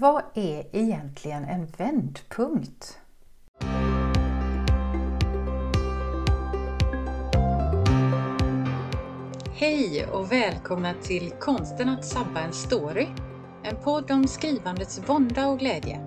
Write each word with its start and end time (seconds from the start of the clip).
Vad 0.00 0.22
är 0.34 0.66
egentligen 0.72 1.44
en 1.44 1.66
vändpunkt? 1.66 2.98
Hej 9.54 10.06
och 10.06 10.32
välkomna 10.32 10.94
till 11.02 11.32
Konsten 11.40 11.88
att 11.88 12.04
sabba 12.04 12.40
en 12.40 12.52
story. 12.52 13.06
En 13.62 13.76
podd 13.76 14.10
om 14.10 14.28
skrivandets 14.28 15.00
vånda 15.08 15.48
och 15.48 15.58
glädje. 15.58 16.00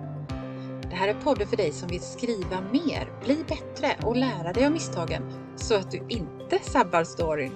Det 0.90 0.96
här 0.96 1.08
är 1.08 1.14
podden 1.14 1.48
för 1.48 1.56
dig 1.56 1.72
som 1.72 1.88
vill 1.88 2.00
skriva 2.00 2.60
mer, 2.72 3.08
bli 3.24 3.44
bättre 3.48 4.06
och 4.06 4.16
lära 4.16 4.52
dig 4.52 4.66
av 4.66 4.72
misstagen 4.72 5.22
så 5.56 5.74
att 5.74 5.90
du 5.90 6.06
inte 6.08 6.58
sabbar 6.58 7.04
storyn. 7.04 7.52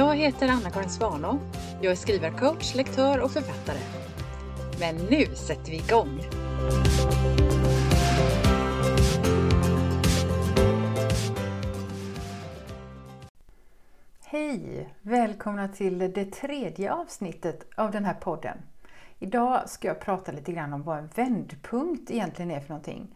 Jag 0.00 0.16
heter 0.16 0.48
Anna-Karin 0.48 0.90
Svanå. 0.90 1.38
Jag 1.82 1.92
är 1.92 1.96
skrivarcoach, 1.96 2.74
lektör 2.74 3.20
och 3.20 3.30
författare. 3.30 3.78
Men 4.80 4.96
nu 4.96 5.26
sätter 5.34 5.70
vi 5.70 5.76
igång! 5.76 6.20
Hej! 14.24 14.88
Välkomna 15.02 15.68
till 15.68 15.98
det 15.98 16.24
tredje 16.24 16.92
avsnittet 16.92 17.66
av 17.76 17.90
den 17.90 18.04
här 18.04 18.14
podden. 18.14 18.58
Idag 19.18 19.70
ska 19.70 19.88
jag 19.88 20.00
prata 20.00 20.32
lite 20.32 20.52
grann 20.52 20.72
om 20.72 20.82
vad 20.82 20.98
en 20.98 21.08
vändpunkt 21.14 22.10
egentligen 22.10 22.50
är 22.50 22.60
för 22.60 22.68
någonting. 22.68 23.14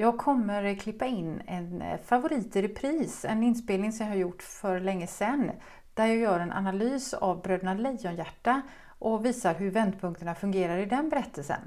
Jag 0.00 0.18
kommer 0.18 0.74
klippa 0.74 1.06
in 1.06 1.42
en 1.46 1.82
favorit 2.04 2.56
i 2.56 2.62
repris, 2.62 3.24
en 3.24 3.42
inspelning 3.42 3.92
som 3.92 4.06
jag 4.06 4.12
har 4.12 4.18
gjort 4.18 4.42
för 4.42 4.80
länge 4.80 5.06
sedan 5.06 5.50
där 5.98 6.06
jag 6.06 6.16
gör 6.16 6.40
en 6.40 6.52
analys 6.52 7.14
av 7.14 7.42
Bröderna 7.42 7.74
Lejonhjärta 7.74 8.62
och 8.98 9.24
visar 9.24 9.54
hur 9.54 9.70
vändpunkterna 9.70 10.34
fungerar 10.34 10.78
i 10.78 10.86
den 10.86 11.08
berättelsen. 11.08 11.60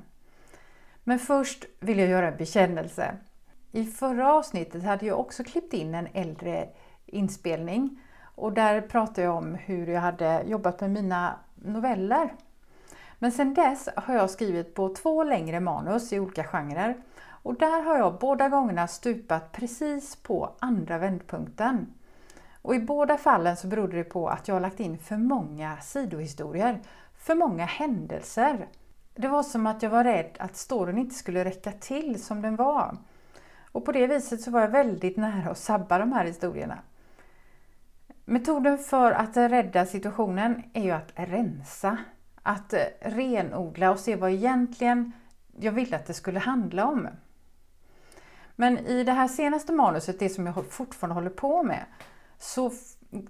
Men 1.04 1.20
först 1.20 1.66
vill 1.80 2.00
jag 2.00 2.10
göra 2.10 2.28
en 2.28 2.38
bekännelse. 2.38 3.18
I 3.72 3.86
förra 3.86 4.34
avsnittet 4.34 4.84
hade 4.84 5.06
jag 5.06 5.20
också 5.20 5.44
klippt 5.44 5.74
in 5.74 5.96
en 5.96 6.08
äldre 6.14 6.70
inspelning 7.06 8.00
och 8.36 8.54
där 8.54 8.82
pratade 8.82 9.22
jag 9.22 9.36
om 9.36 9.56
hur 9.56 9.88
jag 9.88 10.02
hade 10.02 10.44
jobbat 10.44 10.82
med 10.82 10.92
mina 10.92 11.36
noveller. 11.56 12.34
Men 13.20 13.32
sedan 13.32 13.54
dess 13.54 13.90
har 13.96 14.14
jag 14.14 14.30
skrivit 14.30 14.76
på 14.76 14.96
två 14.96 15.24
längre 15.24 15.60
manus 15.60 16.14
i 16.14 16.20
olika 16.20 16.44
genrer 16.44 16.98
och 17.28 17.56
där 17.56 17.82
har 17.84 17.98
jag 17.98 18.20
båda 18.20 18.50
gångerna 18.50 18.88
stupat 18.88 19.52
precis 19.52 20.16
på 20.16 20.56
andra 20.60 20.98
vändpunkten. 20.98 21.94
Och 22.62 22.76
i 22.76 22.80
båda 22.80 23.18
fallen 23.18 23.58
så 23.58 23.68
berodde 23.68 23.98
det 23.98 24.04
på 24.04 24.30
att 24.30 24.48
jag 24.48 24.62
lagt 24.62 24.80
in 24.80 24.98
för 24.98 25.18
många 25.18 25.78
sidohistorier, 25.78 26.80
för 27.18 27.36
många 27.36 27.66
händelser. 27.66 28.68
Det 29.16 29.28
var 29.28 29.44
som 29.44 29.68
att 29.68 29.84
jag 29.84 29.90
var 29.90 30.04
rädd 30.04 30.38
att 30.40 30.56
storyn 30.56 30.98
inte 30.98 31.16
skulle 31.16 31.46
räcka 31.46 31.72
till 31.72 32.24
som 32.24 32.42
den 32.42 32.56
var. 32.56 32.98
Och 33.72 33.86
på 33.86 33.92
det 33.92 34.08
viset 34.08 34.42
så 34.42 34.52
var 34.52 34.62
jag 34.62 34.70
väldigt 34.70 35.18
nära 35.18 35.52
att 35.52 35.58
sabba 35.58 35.98
de 35.98 36.12
här 36.12 36.26
historierna. 36.26 36.80
Metoden 38.26 38.78
för 38.78 39.12
att 39.12 39.38
rädda 39.38 39.86
situationen 39.86 40.64
är 40.74 40.84
ju 40.84 40.92
att 40.92 41.12
rensa. 41.16 41.98
Att 42.44 42.74
renodla 43.00 43.92
och 43.92 44.00
se 44.00 44.16
vad 44.16 44.32
egentligen 44.32 45.12
jag 45.60 45.72
ville 45.72 45.96
att 45.96 46.06
det 46.06 46.14
skulle 46.14 46.40
handla 46.40 46.88
om. 46.88 47.08
Men 48.56 48.78
i 48.78 49.04
det 49.04 49.12
här 49.12 49.28
senaste 49.28 49.74
manuset, 49.74 50.20
det 50.20 50.30
som 50.30 50.46
jag 50.46 50.66
fortfarande 50.66 51.16
håller 51.16 51.30
på 51.30 51.64
med, 51.64 51.86
så 52.42 52.72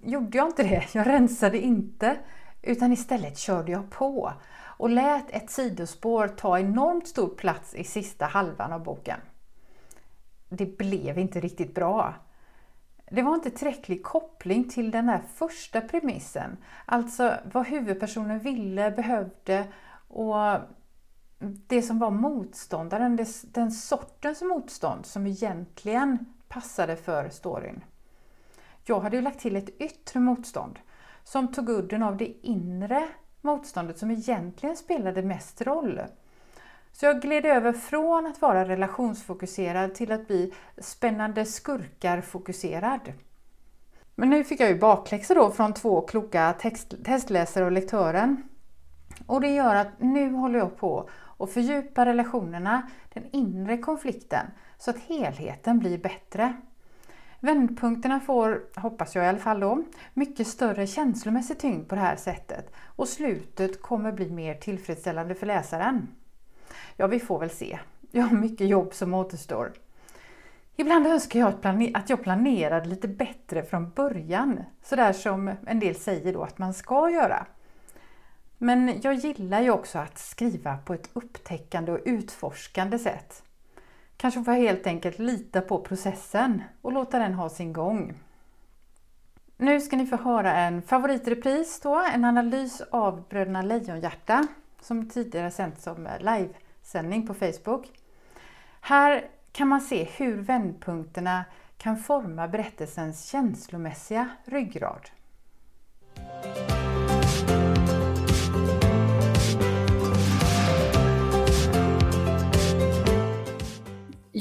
gjorde 0.02 0.38
jag 0.38 0.46
inte 0.46 0.62
det. 0.62 0.84
Jag 0.94 1.06
rensade 1.06 1.58
inte 1.58 2.16
utan 2.62 2.92
istället 2.92 3.38
körde 3.38 3.72
jag 3.72 3.90
på 3.90 4.32
och 4.76 4.90
lät 4.90 5.30
ett 5.30 5.50
sidospår 5.50 6.28
ta 6.28 6.58
enormt 6.58 7.08
stor 7.08 7.28
plats 7.28 7.74
i 7.74 7.84
sista 7.84 8.26
halvan 8.26 8.72
av 8.72 8.82
boken. 8.82 9.20
Det 10.48 10.78
blev 10.78 11.18
inte 11.18 11.40
riktigt 11.40 11.74
bra. 11.74 12.14
Det 13.10 13.22
var 13.22 13.34
inte 13.34 13.50
tillräcklig 13.50 14.02
koppling 14.02 14.68
till 14.68 14.90
den 14.90 15.08
här 15.08 15.22
första 15.34 15.80
premissen, 15.80 16.56
alltså 16.86 17.34
vad 17.52 17.66
huvudpersonen 17.66 18.38
ville, 18.38 18.90
behövde 18.90 19.66
och 20.08 20.36
det 21.66 21.82
som 21.82 21.98
var 21.98 22.10
motståndaren, 22.10 23.26
den 23.42 23.72
sortens 23.72 24.42
motstånd 24.42 25.06
som 25.06 25.26
egentligen 25.26 26.26
passade 26.48 26.96
för 26.96 27.28
storyn. 27.28 27.84
Jag 28.84 29.00
hade 29.00 29.16
ju 29.16 29.22
lagt 29.22 29.40
till 29.40 29.56
ett 29.56 29.80
yttre 29.80 30.20
motstånd 30.20 30.78
som 31.24 31.52
tog 31.52 31.68
udden 31.68 32.02
av 32.02 32.16
det 32.16 32.46
inre 32.46 33.08
motståndet 33.40 33.98
som 33.98 34.10
egentligen 34.10 34.76
spelade 34.76 35.22
mest 35.22 35.62
roll. 35.62 36.00
Så 36.92 37.06
jag 37.06 37.22
gled 37.22 37.46
över 37.46 37.72
från 37.72 38.26
att 38.26 38.40
vara 38.40 38.68
relationsfokuserad 38.68 39.94
till 39.94 40.12
att 40.12 40.26
bli 40.26 40.52
spännande 40.78 41.44
skurkar-fokuserad. 41.44 43.12
Men 44.14 44.30
nu 44.30 44.44
fick 44.44 44.60
jag 44.60 44.68
ju 44.68 44.78
bakläxa 44.78 45.34
då 45.34 45.50
från 45.50 45.74
två 45.74 46.00
kloka 46.00 46.54
text, 46.60 46.94
testläsare 47.04 47.64
och 47.64 47.72
lektören. 47.72 48.42
Och 49.26 49.40
det 49.40 49.48
gör 49.48 49.74
att 49.74 50.00
nu 50.00 50.32
håller 50.32 50.58
jag 50.58 50.76
på 50.76 51.08
att 51.38 51.50
fördjupa 51.50 52.06
relationerna, 52.06 52.90
den 53.14 53.24
inre 53.32 53.78
konflikten, 53.78 54.46
så 54.78 54.90
att 54.90 54.98
helheten 54.98 55.78
blir 55.78 55.98
bättre. 55.98 56.56
Vändpunkterna 57.44 58.20
får, 58.20 58.62
hoppas 58.76 59.14
jag 59.14 59.24
i 59.24 59.28
alla 59.28 59.38
fall 59.38 59.60
då, 59.60 59.82
mycket 60.14 60.46
större 60.46 60.86
känslomässig 60.86 61.58
tyngd 61.58 61.88
på 61.88 61.94
det 61.94 62.00
här 62.00 62.16
sättet 62.16 62.72
och 62.84 63.08
slutet 63.08 63.82
kommer 63.82 64.12
bli 64.12 64.30
mer 64.30 64.54
tillfredsställande 64.54 65.34
för 65.34 65.46
läsaren. 65.46 66.08
Ja, 66.96 67.06
vi 67.06 67.20
får 67.20 67.38
väl 67.38 67.50
se. 67.50 67.78
Jag 68.10 68.22
har 68.22 68.36
mycket 68.36 68.68
jobb 68.68 68.94
som 68.94 69.14
återstår. 69.14 69.72
Ibland 70.76 71.06
önskar 71.06 71.40
jag 71.40 71.54
att 71.94 72.10
jag 72.10 72.22
planerade 72.22 72.88
lite 72.88 73.08
bättre 73.08 73.62
från 73.62 73.90
början, 73.90 74.60
sådär 74.82 75.12
som 75.12 75.50
en 75.66 75.80
del 75.80 75.94
säger 75.94 76.32
då 76.32 76.42
att 76.42 76.58
man 76.58 76.74
ska 76.74 77.10
göra. 77.10 77.46
Men 78.58 79.00
jag 79.02 79.14
gillar 79.14 79.60
ju 79.60 79.70
också 79.70 79.98
att 79.98 80.18
skriva 80.18 80.76
på 80.76 80.94
ett 80.94 81.10
upptäckande 81.12 81.92
och 81.92 82.00
utforskande 82.04 82.98
sätt. 82.98 83.42
Kanske 84.16 84.44
får 84.44 84.54
jag 84.54 84.60
helt 84.60 84.86
enkelt 84.86 85.18
lita 85.18 85.60
på 85.60 85.78
processen 85.78 86.62
och 86.82 86.92
låta 86.92 87.18
den 87.18 87.34
ha 87.34 87.48
sin 87.48 87.72
gång. 87.72 88.14
Nu 89.56 89.80
ska 89.80 89.96
ni 89.96 90.06
få 90.06 90.16
höra 90.16 90.56
en 90.56 90.82
favoritrepris 90.82 91.80
då, 91.80 92.04
en 92.14 92.24
analys 92.24 92.80
av 92.90 93.28
Bröderna 93.28 93.62
Lejonhjärta 93.62 94.46
som 94.80 95.08
tidigare 95.08 95.50
sänts 95.50 95.82
som 95.82 96.08
livesändning 96.20 97.26
på 97.26 97.34
Facebook. 97.34 97.90
Här 98.80 99.26
kan 99.52 99.68
man 99.68 99.80
se 99.80 100.04
hur 100.04 100.36
vändpunkterna 100.36 101.44
kan 101.76 101.96
forma 101.96 102.48
berättelsens 102.48 103.30
känslomässiga 103.30 104.28
ryggrad. 104.44 105.10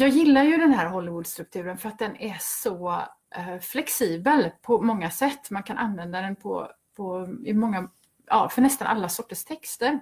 Jag 0.01 0.09
gillar 0.09 0.44
ju 0.44 0.57
den 0.57 0.73
här 0.73 0.85
Hollywoodstrukturen 0.85 1.78
för 1.78 1.89
att 1.89 2.00
den 2.00 2.16
är 2.16 2.38
så 2.39 3.03
eh, 3.35 3.59
flexibel 3.59 4.51
på 4.62 4.81
många 4.81 5.12
sätt. 5.12 5.50
Man 5.50 5.63
kan 5.63 5.78
använda 5.78 6.22
den 6.22 6.35
på, 6.35 6.72
på, 6.95 7.35
i 7.45 7.53
många, 7.53 7.89
ja, 8.28 8.50
för 8.50 8.61
nästan 8.61 8.88
alla 8.88 9.09
sorters 9.09 9.44
texter. 9.44 10.00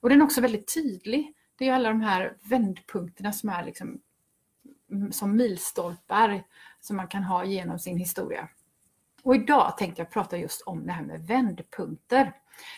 Och 0.00 0.08
den 0.08 0.20
är 0.20 0.24
också 0.24 0.40
väldigt 0.40 0.74
tydlig. 0.74 1.34
Det 1.58 1.68
är 1.68 1.72
alla 1.72 1.88
de 1.88 2.00
här 2.00 2.36
vändpunkterna 2.42 3.32
som 3.32 3.48
är 3.48 3.64
liksom, 3.64 4.00
mm, 4.90 5.12
som 5.12 5.36
milstolpar 5.36 6.42
som 6.80 6.96
man 6.96 7.08
kan 7.08 7.22
ha 7.22 7.44
genom 7.44 7.78
sin 7.78 7.96
historia. 7.96 8.48
Och 9.22 9.34
idag 9.34 9.76
tänkte 9.78 10.02
jag 10.02 10.10
prata 10.10 10.38
just 10.38 10.62
om 10.62 10.86
det 10.86 10.92
här 10.92 11.04
med 11.04 11.26
vändpunkter. 11.26 12.32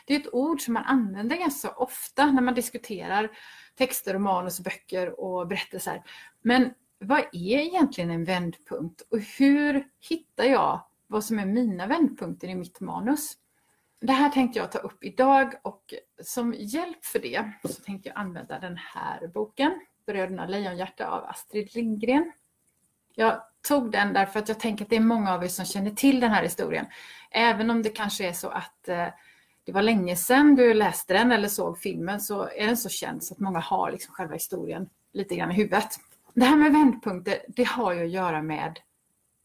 Det 0.06 0.14
är 0.14 0.20
ett 0.20 0.34
ord 0.34 0.60
som 0.60 0.74
man 0.74 0.84
använder 0.84 1.36
ganska 1.36 1.70
ofta 1.70 2.26
när 2.26 2.42
man 2.42 2.54
diskuterar 2.54 3.30
texter 3.74 4.14
och 4.14 4.20
manus, 4.20 4.60
böcker 4.60 5.20
och 5.20 5.46
berättelser. 5.46 6.02
Men 6.42 6.74
vad 6.98 7.20
är 7.20 7.58
egentligen 7.58 8.10
en 8.10 8.24
vändpunkt 8.24 9.00
och 9.10 9.18
hur 9.38 9.88
hittar 10.08 10.44
jag 10.44 10.80
vad 11.06 11.24
som 11.24 11.38
är 11.38 11.46
mina 11.46 11.86
vändpunkter 11.86 12.48
i 12.48 12.54
mitt 12.54 12.80
manus? 12.80 13.32
Det 14.00 14.12
här 14.12 14.30
tänkte 14.30 14.58
jag 14.58 14.72
ta 14.72 14.78
upp 14.78 15.04
idag 15.04 15.54
och 15.62 15.94
som 16.22 16.54
hjälp 16.58 17.04
för 17.04 17.18
det 17.18 17.52
så 17.64 17.82
tänkte 17.82 18.08
jag 18.08 18.18
använda 18.18 18.58
den 18.58 18.76
här 18.76 19.26
boken, 19.26 19.80
Bröderna 20.06 20.46
Lejonhjärta 20.46 21.06
av 21.06 21.24
Astrid 21.24 21.74
Lindgren. 21.74 22.32
Jag 23.14 23.42
tog 23.68 23.90
den 23.90 24.12
därför 24.12 24.38
att 24.38 24.48
jag 24.48 24.60
tänker 24.60 24.84
att 24.84 24.90
det 24.90 24.96
är 24.96 25.00
många 25.00 25.34
av 25.34 25.44
er 25.44 25.48
som 25.48 25.64
känner 25.64 25.90
till 25.90 26.20
den 26.20 26.30
här 26.30 26.42
historien. 26.42 26.86
Även 27.30 27.70
om 27.70 27.82
det 27.82 27.88
kanske 27.88 28.28
är 28.28 28.32
så 28.32 28.48
att 28.48 28.88
eh, 28.88 29.08
det 29.64 29.72
var 29.72 29.82
länge 29.82 30.16
sedan 30.16 30.54
du 30.54 30.74
läste 30.74 31.14
den 31.14 31.32
eller 31.32 31.48
såg 31.48 31.78
filmen 31.78 32.20
så 32.20 32.48
är 32.48 32.66
den 32.66 32.76
så 32.76 32.88
känd 32.88 33.24
så 33.24 33.34
att 33.34 33.40
många 33.40 33.58
har 33.58 33.92
liksom 33.92 34.14
själva 34.14 34.34
historien 34.34 34.88
lite 35.12 35.36
grann 35.36 35.50
i 35.50 35.54
huvudet. 35.54 35.98
Det 36.34 36.44
här 36.44 36.56
med 36.56 36.72
vändpunkter, 36.72 37.38
det 37.48 37.64
har 37.64 37.92
ju 37.92 38.04
att 38.04 38.10
göra 38.10 38.42
med 38.42 38.78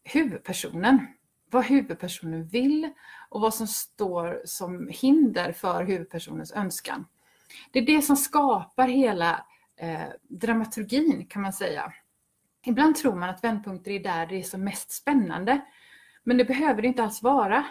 huvudpersonen. 0.04 1.06
Vad 1.50 1.64
huvudpersonen 1.64 2.46
vill 2.48 2.90
och 3.28 3.40
vad 3.40 3.54
som 3.54 3.66
står 3.66 4.42
som 4.44 4.88
hinder 4.88 5.52
för 5.52 5.84
huvudpersonens 5.84 6.52
önskan. 6.52 7.06
Det 7.70 7.78
är 7.78 7.86
det 7.86 8.02
som 8.02 8.16
skapar 8.16 8.88
hela 8.88 9.46
eh, 9.76 10.08
dramaturgin 10.22 11.26
kan 11.26 11.42
man 11.42 11.52
säga. 11.52 11.92
Ibland 12.66 12.96
tror 12.96 13.14
man 13.14 13.28
att 13.28 13.44
vändpunkter 13.44 13.90
är 13.90 14.00
där 14.00 14.26
det 14.26 14.38
är 14.38 14.42
som 14.42 14.64
mest 14.64 14.90
spännande. 14.90 15.60
Men 16.24 16.36
det 16.36 16.44
behöver 16.44 16.82
det 16.82 16.88
inte 16.88 17.02
alls 17.02 17.22
vara. 17.22 17.64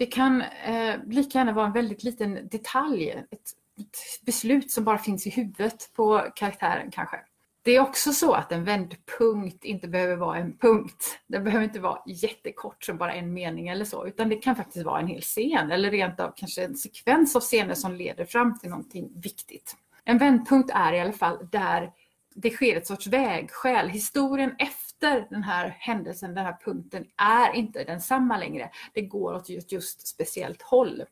Det 0.00 0.06
kan 0.06 0.42
eh, 0.42 0.94
lika 1.06 1.38
gärna 1.38 1.52
vara 1.52 1.66
en 1.66 1.72
väldigt 1.72 2.02
liten 2.02 2.48
detalj, 2.50 3.10
ett, 3.10 3.40
ett 3.80 4.26
beslut 4.26 4.70
som 4.70 4.84
bara 4.84 4.98
finns 4.98 5.26
i 5.26 5.30
huvudet 5.30 5.90
på 5.94 6.26
karaktären 6.34 6.90
kanske. 6.90 7.16
Det 7.62 7.76
är 7.76 7.80
också 7.80 8.12
så 8.12 8.32
att 8.32 8.52
en 8.52 8.64
vändpunkt 8.64 9.64
inte 9.64 9.88
behöver 9.88 10.16
vara 10.16 10.38
en 10.38 10.58
punkt. 10.58 11.18
Den 11.26 11.44
behöver 11.44 11.64
inte 11.64 11.80
vara 11.80 12.02
jättekort 12.06 12.84
som 12.84 12.96
bara 12.98 13.14
en 13.14 13.32
mening 13.32 13.68
eller 13.68 13.84
så, 13.84 14.06
utan 14.06 14.28
det 14.28 14.36
kan 14.36 14.56
faktiskt 14.56 14.86
vara 14.86 15.00
en 15.00 15.06
hel 15.06 15.22
scen 15.22 15.70
eller 15.70 15.90
rent 15.90 16.20
av 16.20 16.32
kanske 16.36 16.64
en 16.64 16.76
sekvens 16.76 17.36
av 17.36 17.40
scener 17.40 17.74
som 17.74 17.94
leder 17.94 18.24
fram 18.24 18.58
till 18.58 18.70
någonting 18.70 19.20
viktigt. 19.20 19.76
En 20.04 20.18
vändpunkt 20.18 20.70
är 20.74 20.92
i 20.92 21.00
alla 21.00 21.12
fall 21.12 21.48
där 21.52 21.92
det 22.34 22.50
sker 22.50 22.76
ett 22.76 22.86
sorts 22.86 23.06
vägskäl. 23.06 23.88
Historien 23.88 24.54
efter 24.58 24.89
den 25.00 25.42
här 25.42 25.76
händelsen, 25.78 26.34
den 26.34 26.44
här 26.44 26.56
punkten, 26.64 27.06
är 27.16 27.52
inte 27.52 27.84
densamma 27.84 28.38
längre. 28.38 28.70
Det 28.92 29.02
går 29.02 29.34
åt 29.34 29.48
just, 29.48 29.72
just 29.72 30.06
speciellt 30.06 30.62
håll. 30.62 31.04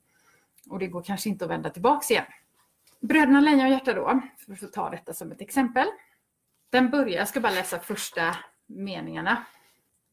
Och 0.71 0.79
det 0.79 0.87
går 0.87 1.03
kanske 1.03 1.29
inte 1.29 1.45
att 1.45 1.51
vända 1.51 1.71
tillbaks 1.71 2.11
igen. 2.11 2.25
Bröderna 3.01 3.41
Lejonhjärta 3.41 3.95
då, 3.95 4.21
för 4.47 4.67
att 4.67 4.73
ta 4.73 4.91
detta 4.91 5.15
som 5.15 5.33
ett 5.33 5.41
exempel. 5.41 5.87
Den 6.71 6.91
börjar, 6.91 7.19
jag 7.19 7.29
ska 7.29 7.41
bara 7.41 7.53
läsa 7.53 7.79
första 7.79 8.37
meningarna. 8.67 9.45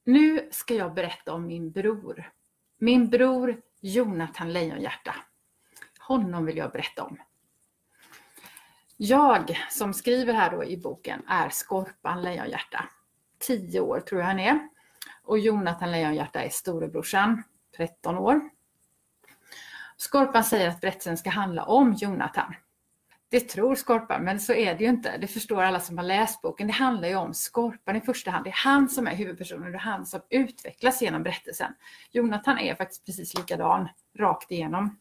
Nu 0.04 0.50
ska 0.52 0.74
jag 0.74 0.94
berätta 0.94 1.34
om 1.34 1.48
min 1.48 1.72
bror. 1.72 2.32
Min 2.78 3.10
bror 3.10 3.62
Jonathan 3.82 4.54
Lejonhjärta. 4.54 5.16
Honom 6.00 6.46
vill 6.46 6.58
jag 6.58 6.72
berätta 6.72 7.04
om. 7.04 7.18
Jag 8.98 9.58
som 9.70 9.94
skriver 9.94 10.34
här 10.34 10.52
då 10.52 10.64
i 10.64 10.78
boken 10.78 11.24
är 11.28 11.50
Skorpan 11.50 12.22
Lejonhjärta. 12.22 12.90
10 13.48 13.80
år 13.80 14.00
tror 14.00 14.22
jag 14.22 14.28
han 14.28 14.40
är. 14.40 14.60
Och 15.24 15.40
Jonathan 15.40 15.92
Lejonhjärta 15.92 16.44
är 16.44 16.50
storebrorsan, 16.50 17.44
13 17.78 18.18
år. 18.18 18.42
Skorpan 19.98 20.44
säger 20.44 20.70
att 20.70 20.82
berättelsen 20.82 21.18
ska 21.18 21.30
handla 21.30 21.64
om 21.64 21.94
Jonathan. 21.94 22.56
Det 23.30 23.40
tror 23.40 23.76
Skorpan, 23.76 24.24
men 24.24 24.40
så 24.40 24.54
är 24.54 24.76
det 24.76 24.84
ju 24.84 24.90
inte. 24.90 25.18
Det 25.18 25.28
förstår 25.28 25.64
alla 25.64 25.80
som 25.80 25.98
har 25.98 26.06
läst 26.06 26.42
boken. 26.42 26.68
Det 26.68 26.74
handlar 26.74 27.08
ju 27.08 27.16
om 27.16 27.34
Skorpan 27.34 27.96
i 27.96 28.02
första 28.02 28.32
hand. 28.32 28.44
Det 28.46 28.50
är 28.50 28.64
han 28.64 28.90
som 28.90 29.08
är 29.08 29.16
huvudpersonen, 29.16 29.72
det 29.72 29.78
är 29.78 29.80
han 29.80 30.06
som 30.06 30.22
utvecklas 30.30 31.02
genom 31.02 31.24
berättelsen. 31.24 31.74
Jonathan 32.12 32.60
är 32.60 32.76
faktiskt 32.76 33.06
precis 33.06 33.38
likadan, 33.38 33.90
rakt 34.18 34.52
igenom. 34.52 35.00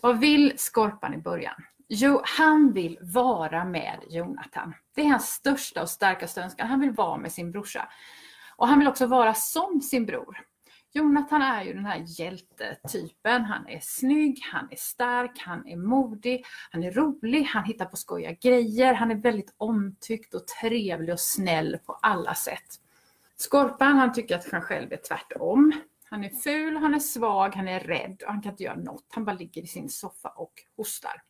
Vad 0.00 0.20
vill 0.20 0.52
Skorpan 0.56 1.14
i 1.14 1.18
början? 1.18 1.64
Jo, 1.88 2.20
han 2.24 2.72
vill 2.72 2.98
vara 3.00 3.64
med 3.64 3.98
Jonathan. 4.08 4.74
Det 5.00 5.04
är 5.04 5.10
hans 5.10 5.28
största 5.28 5.82
och 5.82 5.90
starkaste 5.90 6.42
önskan. 6.42 6.66
Han 6.66 6.80
vill 6.80 6.90
vara 6.90 7.16
med 7.16 7.32
sin 7.32 7.50
brorsa. 7.50 7.88
Och 8.56 8.68
han 8.68 8.78
vill 8.78 8.88
också 8.88 9.06
vara 9.06 9.34
som 9.34 9.80
sin 9.80 10.06
bror. 10.06 10.40
Jonathan 10.92 11.42
är 11.42 11.64
ju 11.64 11.74
den 11.74 11.86
här 11.86 12.04
hjältetypen. 12.06 13.44
Han 13.44 13.68
är 13.68 13.80
snygg, 13.82 14.40
han 14.52 14.68
är 14.70 14.76
stark, 14.76 15.38
han 15.38 15.66
är 15.66 15.76
modig, 15.76 16.44
han 16.70 16.84
är 16.84 16.92
rolig, 16.92 17.42
han 17.42 17.64
hittar 17.64 17.84
på 17.84 17.96
skojiga 17.96 18.32
grejer, 18.32 18.94
han 18.94 19.10
är 19.10 19.14
väldigt 19.14 19.54
omtyckt 19.56 20.34
och 20.34 20.46
trevlig 20.46 21.12
och 21.12 21.20
snäll 21.20 21.78
på 21.86 21.92
alla 21.92 22.34
sätt. 22.34 22.80
Skorpan, 23.36 23.98
han 23.98 24.12
tycker 24.12 24.36
att 24.36 24.52
han 24.52 24.62
själv 24.62 24.92
är 24.92 25.00
tvärtom. 25.08 25.72
Han 26.04 26.24
är 26.24 26.30
ful, 26.30 26.76
han 26.76 26.94
är 26.94 26.98
svag, 26.98 27.54
han 27.54 27.68
är 27.68 27.80
rädd 27.80 28.22
och 28.26 28.32
han 28.32 28.42
kan 28.42 28.52
inte 28.52 28.64
göra 28.64 28.76
något. 28.76 29.06
Han 29.10 29.24
bara 29.24 29.36
ligger 29.36 29.62
i 29.62 29.66
sin 29.66 29.88
soffa 29.88 30.28
och 30.28 30.52
hostar. 30.76 31.22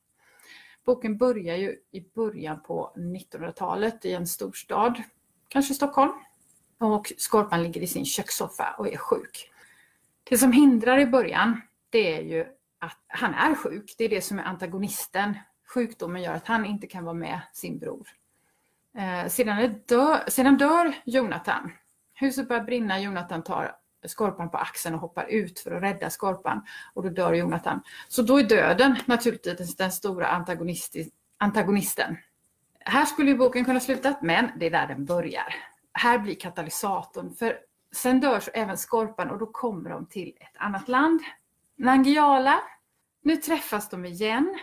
Boken 0.90 1.16
börjar 1.16 1.56
ju 1.56 1.76
i 1.90 2.00
början 2.14 2.62
på 2.62 2.92
1900-talet 2.96 4.04
i 4.04 4.12
en 4.12 4.26
storstad, 4.26 5.02
kanske 5.48 5.74
Stockholm. 5.74 6.12
Och 6.78 7.12
Skorpan 7.16 7.62
ligger 7.62 7.80
i 7.80 7.86
sin 7.86 8.04
kökssoffa 8.04 8.74
och 8.78 8.88
är 8.92 8.96
sjuk. 8.96 9.50
Det 10.24 10.38
som 10.38 10.52
hindrar 10.52 10.98
i 10.98 11.06
början, 11.06 11.60
det 11.90 12.16
är 12.16 12.22
ju 12.22 12.46
att 12.78 12.98
han 13.06 13.34
är 13.34 13.54
sjuk. 13.54 13.94
Det 13.98 14.04
är 14.04 14.08
det 14.08 14.20
som 14.20 14.38
är 14.38 14.42
antagonisten. 14.42 15.38
Sjukdomen 15.74 16.22
gör 16.22 16.34
att 16.34 16.46
han 16.46 16.66
inte 16.66 16.86
kan 16.86 17.04
vara 17.04 17.14
med 17.14 17.40
sin 17.52 17.78
bror. 17.78 18.08
Eh, 18.98 19.28
sedan, 19.28 19.74
dör, 19.86 20.30
sedan 20.30 20.56
dör 20.56 20.94
Jonathan. 21.04 21.72
Huset 22.14 22.48
börjar 22.48 22.64
brinna, 22.64 23.00
Jonathan 23.00 23.42
tar 23.42 23.76
Skorpan 24.08 24.50
på 24.50 24.58
axeln 24.58 24.94
och 24.94 25.00
hoppar 25.00 25.24
ut 25.24 25.60
för 25.60 25.70
att 25.70 25.82
rädda 25.82 26.10
Skorpan. 26.10 26.62
Och 26.94 27.02
då 27.02 27.08
dör 27.08 27.32
Jonathan. 27.32 27.82
Så 28.08 28.22
då 28.22 28.38
är 28.38 28.44
döden 28.44 28.96
naturligtvis 29.06 29.76
den 29.76 29.92
stora 29.92 30.26
antagonisten. 31.38 32.16
Här 32.80 33.04
skulle 33.04 33.30
ju 33.30 33.36
boken 33.36 33.64
kunna 33.64 33.80
sluta, 33.80 34.14
men 34.22 34.50
det 34.56 34.66
är 34.66 34.70
där 34.70 34.86
den 34.86 35.04
börjar. 35.04 35.54
Här 35.92 36.18
blir 36.18 36.34
katalysatorn. 36.34 37.34
För 37.34 37.58
sen 37.92 38.20
dör 38.20 38.42
även 38.54 38.76
Skorpan 38.76 39.30
och 39.30 39.38
då 39.38 39.46
kommer 39.46 39.90
de 39.90 40.06
till 40.06 40.36
ett 40.40 40.56
annat 40.56 40.88
land. 40.88 41.20
Nangiala. 41.76 42.60
Nu 43.22 43.36
träffas 43.36 43.88
de 43.88 44.04
igen. 44.04 44.58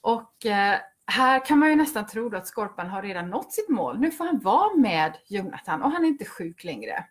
Och 0.00 0.46
eh, 0.46 0.78
här 1.06 1.44
kan 1.46 1.58
man 1.58 1.68
ju 1.70 1.76
nästan 1.76 2.06
tro 2.06 2.36
att 2.36 2.46
Skorpan 2.46 2.86
har 2.86 3.02
redan 3.02 3.30
nått 3.30 3.52
sitt 3.52 3.68
mål. 3.68 4.00
Nu 4.00 4.10
får 4.10 4.24
han 4.24 4.38
vara 4.38 4.76
med 4.76 5.16
Jonathan 5.28 5.82
och 5.82 5.90
han 5.90 6.04
är 6.04 6.08
inte 6.08 6.24
sjuk 6.24 6.64
längre. 6.64 7.04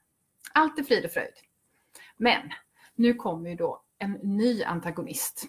Allt 0.53 0.79
är 0.79 0.83
frid 0.83 1.05
och 1.05 1.11
fröjd. 1.11 1.33
Men 2.17 2.41
nu 2.95 3.13
kommer 3.13 3.49
ju 3.49 3.55
då 3.55 3.81
en 3.99 4.11
ny 4.11 4.63
antagonist. 4.63 5.45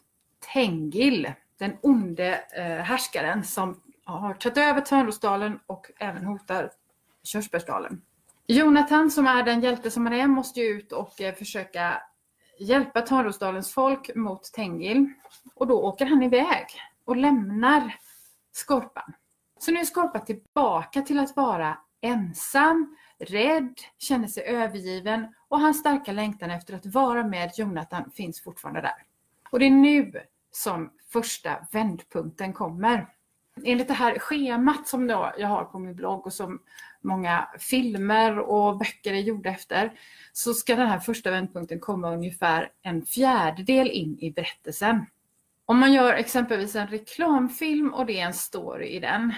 Tengil, 0.53 1.33
den 1.59 1.77
onde 1.83 2.45
eh, 2.57 2.63
härskaren 2.63 3.45
som 3.45 3.81
har 4.05 4.35
tagit 4.35 4.59
över 4.59 4.81
Törnrosdalen 4.81 5.59
och 5.67 5.91
även 5.99 6.25
hotar 6.25 6.71
Körsbärsdalen. 7.23 8.03
Jonathan 8.47 9.11
som 9.11 9.27
är 9.27 9.43
den 9.43 9.61
hjälte 9.61 9.91
som 9.91 10.07
han 10.07 10.15
är 10.15 10.27
måste 10.27 10.61
ju 10.61 10.67
ut 10.67 10.93
och 10.93 11.21
eh, 11.21 11.35
försöka 11.35 12.03
hjälpa 12.59 13.01
Törnrosdalens 13.01 13.73
folk 13.73 14.15
mot 14.15 14.45
Tengil. 14.45 15.13
Och 15.55 15.67
då 15.67 15.83
åker 15.83 16.07
han 16.07 16.23
iväg 16.23 16.67
och 17.05 17.17
lämnar 17.17 17.95
Skorpan. 18.53 19.13
Så 19.59 19.71
nu 19.71 19.81
är 19.81 19.85
Skorpan 19.85 20.25
tillbaka 20.25 21.03
till 21.03 21.19
att 21.19 21.37
vara 21.37 21.79
ensam, 22.01 22.97
rädd, 23.19 23.75
känner 23.99 24.29
sig 24.29 24.43
övergiven 24.43 25.35
och 25.49 25.61
hans 25.61 25.79
starka 25.79 26.13
längtan 26.13 26.51
efter 26.51 26.75
att 26.75 26.87
vara 26.87 27.25
med 27.25 27.53
Jonathan 27.57 28.11
finns 28.11 28.43
fortfarande 28.43 28.81
där. 28.81 29.05
Och 29.51 29.59
det 29.59 29.67
är 29.67 29.71
nu 29.71 30.13
som 30.51 30.91
första 31.13 31.67
vändpunkten 31.73 32.53
kommer. 32.53 33.07
Enligt 33.65 33.89
det 33.89 33.95
här 33.95 34.19
schemat 34.19 34.89
som 34.89 35.09
jag 35.09 35.49
har 35.49 35.65
på 35.65 35.79
min 35.79 35.95
blogg 35.95 36.27
och 36.27 36.33
som 36.33 36.63
många 37.01 37.49
filmer 37.59 38.39
och 38.39 38.79
böcker 38.79 39.13
är 39.13 39.21
gjorda 39.21 39.51
efter, 39.51 39.93
så 40.33 40.55
ska 40.55 40.77
den 40.77 40.89
här 40.89 40.99
första 40.99 41.31
vändpunkten 41.31 41.81
komma 41.81 42.13
ungefär 42.15 42.73
en 42.83 43.03
fjärdedel 43.03 43.91
in 43.91 44.19
i 44.19 44.31
berättelsen. 44.31 45.07
Om 45.65 45.79
man 45.79 45.93
gör 45.93 46.15
exempelvis 46.15 46.77
en 46.77 46.87
reklamfilm 46.87 47.95
och 47.95 48.07
det 48.07 48.21
är 48.21 48.27
en 48.27 48.35
story 48.35 48.87
i 48.87 49.01
den, 49.01 49.35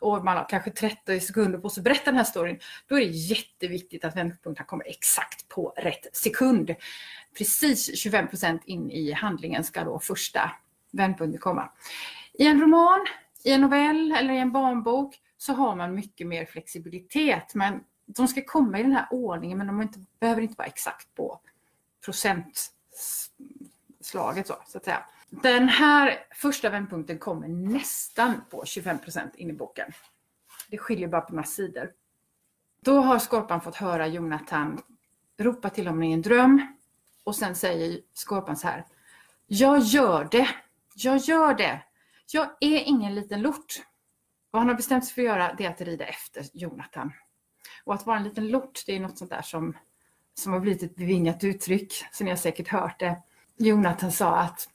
och 0.00 0.24
man 0.24 0.36
har 0.36 0.48
kanske 0.48 0.70
30 0.70 1.20
sekunder 1.20 1.58
på 1.58 1.70
sig 1.70 1.80
att 1.80 1.84
berätta 1.84 2.04
den 2.04 2.16
här 2.16 2.24
storyn, 2.24 2.58
då 2.86 2.98
är 2.98 3.00
det 3.00 3.10
jätteviktigt 3.10 4.04
att 4.04 4.16
vändpunkten 4.16 4.66
kommer 4.66 4.88
exakt 4.88 5.48
på 5.48 5.74
rätt 5.76 6.16
sekund. 6.16 6.74
Precis 7.38 8.06
25% 8.06 8.60
in 8.64 8.90
i 8.90 9.12
handlingen 9.12 9.64
ska 9.64 9.84
då 9.84 9.98
första 9.98 10.50
vändpunkten 10.92 11.40
komma. 11.40 11.70
I 12.32 12.46
en 12.46 12.60
roman, 12.60 13.06
i 13.44 13.52
en 13.52 13.60
novell 13.60 14.12
eller 14.12 14.34
i 14.34 14.38
en 14.38 14.52
barnbok 14.52 15.14
så 15.38 15.52
har 15.52 15.76
man 15.76 15.94
mycket 15.94 16.26
mer 16.26 16.46
flexibilitet. 16.46 17.54
Men 17.54 17.80
de 18.06 18.28
ska 18.28 18.44
komma 18.44 18.78
i 18.78 18.82
den 18.82 18.92
här 18.92 19.06
ordningen 19.10 19.58
men 19.58 19.66
de 19.66 19.82
inte, 19.82 19.98
behöver 20.20 20.42
inte 20.42 20.54
vara 20.58 20.68
exakt 20.68 21.14
på 21.14 21.40
procentslaget 22.04 24.46
så, 24.46 24.56
så 24.66 24.78
att 24.78 24.84
säga. 24.84 25.04
Den 25.30 25.68
här 25.68 26.18
första 26.34 26.70
vändpunkten 26.70 27.18
kommer 27.18 27.48
nästan 27.48 28.40
på 28.50 28.62
25% 28.62 29.36
in 29.36 29.50
i 29.50 29.52
boken. 29.52 29.92
Det 30.70 30.78
skiljer 30.78 31.08
bara 31.08 31.20
på 31.20 31.32
några 31.32 31.46
sidor. 31.46 31.92
Då 32.80 33.00
har 33.00 33.18
Skorpan 33.18 33.60
fått 33.60 33.76
höra 33.76 34.06
Jonathan 34.06 34.82
ropa 35.38 35.70
till 35.70 35.86
honom 35.86 36.02
i 36.02 36.12
en 36.12 36.22
dröm 36.22 36.76
och 37.24 37.36
sen 37.36 37.54
säger 37.54 38.00
Skorpan 38.14 38.56
så 38.56 38.68
här. 38.68 38.86
Jag 39.46 39.78
gör 39.80 40.28
det. 40.30 40.48
Jag 40.94 41.16
gör 41.18 41.54
det. 41.54 41.82
Jag 42.32 42.48
är 42.60 42.78
ingen 42.78 43.14
liten 43.14 43.42
lort. 43.42 43.82
Vad 44.50 44.62
han 44.62 44.68
har 44.68 44.76
bestämt 44.76 45.04
sig 45.04 45.14
för 45.14 45.22
att 45.22 45.26
göra 45.26 45.54
det 45.58 45.64
är 45.64 45.70
att 45.70 45.80
rida 45.80 46.06
efter 46.06 46.46
Jonathan. 46.52 47.12
Och 47.84 47.94
att 47.94 48.06
vara 48.06 48.16
en 48.16 48.24
liten 48.24 48.48
lort, 48.48 48.82
det 48.86 48.96
är 48.96 49.00
något 49.00 49.18
sånt 49.18 49.30
där 49.30 49.42
som, 49.42 49.76
som 50.34 50.52
har 50.52 50.60
blivit 50.60 50.82
ett 50.82 50.96
bevingat 50.96 51.44
uttryck, 51.44 51.92
så 52.12 52.24
ni 52.24 52.30
har 52.30 52.36
säkert 52.36 52.68
hört 52.68 52.98
det. 52.98 53.22
Jonathan 53.56 54.12
sa 54.12 54.36
att 54.36 54.68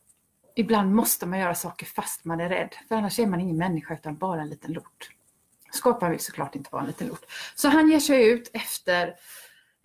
ibland 0.56 0.96
måste 0.96 1.26
man 1.26 1.40
göra 1.40 1.56
saker 1.56 1.86
fast 1.86 2.26
man 2.26 2.40
är 2.40 2.50
rädd, 2.50 2.76
för 2.88 2.96
annars 2.96 3.20
är 3.20 3.28
man 3.28 3.40
ingen 3.40 3.58
människa 3.58 3.94
utan 3.94 4.18
bara 4.18 4.42
en 4.42 4.50
liten 4.50 4.74
lort. 4.74 5.10
Skorpan 5.72 6.12
vill 6.12 6.20
såklart 6.20 6.56
inte 6.56 6.70
vara 6.72 6.82
en 6.82 6.88
liten 6.88 7.08
lort. 7.08 7.26
Så 7.56 7.70
han 7.70 7.90
ger 7.90 8.00
sig 8.00 8.28
ut 8.28 8.50
efter 8.54 9.16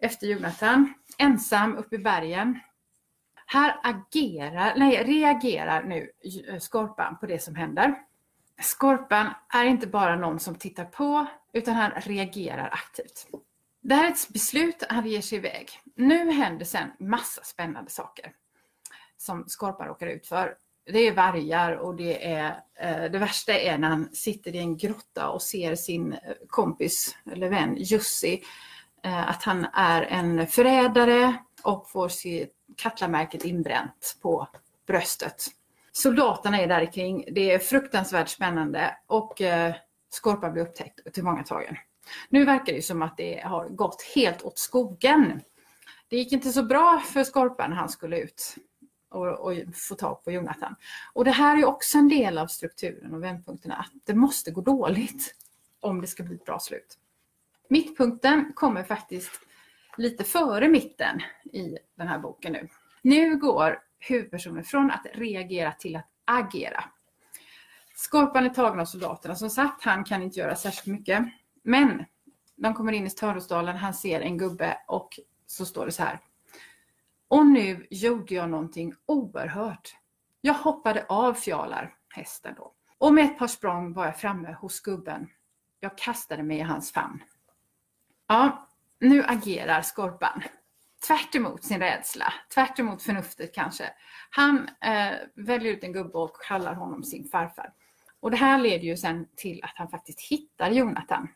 efter 0.02 0.26
Jonathan, 0.26 0.94
ensam 1.18 1.76
uppe 1.76 1.94
i 1.94 1.98
bergen. 1.98 2.58
Här 3.46 3.80
agerar, 3.82 4.74
nej, 4.76 5.04
reagerar 5.04 5.82
nu 5.82 6.10
eh, 6.48 6.58
Skorpan 6.58 7.18
på 7.18 7.26
det 7.26 7.42
som 7.42 7.54
händer. 7.54 7.94
Skorpan 8.62 9.34
är 9.48 9.64
inte 9.64 9.86
bara 9.86 10.16
någon 10.16 10.40
som 10.40 10.54
tittar 10.54 10.84
på, 10.84 11.26
utan 11.52 11.74
han 11.74 11.90
reagerar 11.90 12.68
aktivt. 12.72 13.26
Det 13.80 13.94
här 13.94 14.04
är 14.04 14.12
ett 14.12 14.28
beslut, 14.28 14.84
han 14.88 15.06
ger 15.06 15.20
sig 15.20 15.38
iväg. 15.38 15.70
Nu 15.94 16.30
händer 16.30 16.64
sen 16.64 16.90
massa 16.98 17.42
spännande 17.42 17.90
saker 17.90 18.32
som 19.18 19.44
Skorpan 19.48 19.86
råkar 19.86 20.06
ut 20.06 20.26
för. 20.26 20.54
Det 20.92 20.98
är 20.98 21.14
vargar 21.14 21.72
och 21.72 21.96
det 21.96 22.32
är 22.32 22.62
eh, 22.80 23.10
det 23.10 23.18
värsta 23.18 23.52
är 23.52 23.78
när 23.78 23.88
han 23.88 24.08
sitter 24.12 24.54
i 24.54 24.58
en 24.58 24.76
grotta 24.76 25.28
och 25.28 25.42
ser 25.42 25.74
sin 25.74 26.12
eh, 26.12 26.18
kompis 26.48 27.16
eller 27.32 27.48
vän 27.48 27.76
Jussi 27.78 28.42
eh, 29.04 29.28
att 29.28 29.42
han 29.42 29.66
är 29.72 30.02
en 30.02 30.46
förrädare 30.46 31.34
och 31.62 31.90
får 31.90 32.08
sitt 32.08 32.54
Katlamärket 32.76 33.44
inbränt 33.44 34.18
på 34.22 34.48
bröstet. 34.86 35.46
Soldaterna 35.92 36.60
är 36.60 36.66
där 36.66 36.92
kring. 36.92 37.24
Det 37.32 37.50
är 37.50 37.58
fruktansvärt 37.58 38.28
spännande 38.28 38.96
och 39.06 39.42
Skorpan 40.10 40.52
blir 40.52 40.62
upptäckt 40.62 41.00
och 41.06 41.12
tillfångatagen. 41.12 41.76
Nu 42.28 42.44
verkar 42.44 42.72
det 42.72 42.82
som 42.82 43.02
att 43.02 43.16
det 43.16 43.40
har 43.44 43.68
gått 43.68 44.02
helt 44.14 44.42
åt 44.42 44.58
skogen. 44.58 45.40
Det 46.08 46.16
gick 46.16 46.32
inte 46.32 46.50
så 46.50 46.62
bra 46.62 47.02
för 47.12 47.24
Skorpan 47.24 47.70
när 47.70 47.76
han 47.76 47.88
skulle 47.88 48.18
ut 48.18 48.54
och, 49.08 49.26
och, 49.26 49.54
få 49.74 49.94
tag 49.94 50.24
på 50.24 50.32
Jonathan. 50.32 50.74
Och 51.12 51.24
det 51.24 51.30
här 51.30 51.58
är 51.58 51.64
också 51.64 51.98
en 51.98 52.08
del 52.08 52.38
av 52.38 52.46
strukturen 52.46 53.14
och 53.14 53.22
vändpunkterna, 53.22 53.74
att 53.74 53.92
det 54.04 54.14
måste 54.14 54.50
gå 54.50 54.60
dåligt 54.60 55.34
om 55.80 56.00
det 56.00 56.06
ska 56.06 56.22
bli 56.22 56.34
ett 56.34 56.44
bra 56.44 56.58
slut. 56.58 56.98
Mittpunkten 57.68 58.52
kommer 58.54 58.82
faktiskt 58.82 59.40
lite 59.96 60.24
före 60.24 60.68
mitten 60.68 61.20
i 61.52 61.78
den 61.94 62.08
här 62.08 62.18
boken 62.18 62.52
nu. 62.52 62.68
Nu 63.02 63.36
går 63.36 63.82
huvudpersonen 63.98 64.64
från 64.64 64.90
att 64.90 65.06
reagera 65.14 65.72
till 65.72 65.96
att 65.96 66.06
agera. 66.24 66.84
Skorpan 67.94 68.44
är 68.44 68.50
tagen 68.50 68.80
av 68.80 68.84
soldaterna. 68.84 69.34
Som 69.34 69.50
sagt, 69.50 69.84
han 69.84 70.04
kan 70.04 70.22
inte 70.22 70.40
göra 70.40 70.56
särskilt 70.56 70.98
mycket. 70.98 71.24
Men 71.62 72.04
de 72.56 72.74
kommer 72.74 72.92
in 72.92 73.06
i 73.06 73.10
Törnrosdalen, 73.10 73.76
han 73.76 73.94
ser 73.94 74.20
en 74.20 74.38
gubbe 74.38 74.78
och 74.86 75.20
så 75.46 75.66
står 75.66 75.86
det 75.86 75.92
så 75.92 76.02
här. 76.02 76.20
Och 77.28 77.46
nu 77.46 77.86
gjorde 77.90 78.34
jag 78.34 78.50
någonting 78.50 78.94
oerhört. 79.06 79.96
Jag 80.40 80.54
hoppade 80.54 81.06
av 81.08 81.34
Fjalar, 81.34 81.94
hästen 82.08 82.54
då. 82.56 82.72
Och 82.98 83.14
med 83.14 83.24
ett 83.24 83.38
par 83.38 83.46
språng 83.46 83.92
var 83.92 84.04
jag 84.04 84.16
framme 84.16 84.52
hos 84.60 84.80
gubben. 84.80 85.28
Jag 85.80 85.98
kastade 85.98 86.42
mig 86.42 86.58
i 86.58 86.62
hans 86.62 86.92
famn. 86.92 87.22
Ja, 88.26 88.68
nu 89.00 89.24
agerar 89.24 89.82
Skorpan. 89.82 90.42
Tvärt 91.06 91.62
sin 91.62 91.78
rädsla, 91.78 92.32
tvärt 92.54 92.76
förnuftet 92.76 93.54
kanske. 93.54 93.90
Han 94.30 94.68
eh, 94.80 95.14
väljer 95.34 95.72
ut 95.72 95.84
en 95.84 95.92
gubbe 95.92 96.18
och 96.18 96.42
kallar 96.42 96.74
honom 96.74 97.04
sin 97.04 97.28
farfar. 97.28 97.72
Och 98.20 98.30
det 98.30 98.36
här 98.36 98.58
leder 98.58 98.84
ju 98.84 98.96
sen 98.96 99.26
till 99.36 99.64
att 99.64 99.72
han 99.74 99.88
faktiskt 99.88 100.20
hittar 100.20 100.70
Jonathan. 100.70 101.28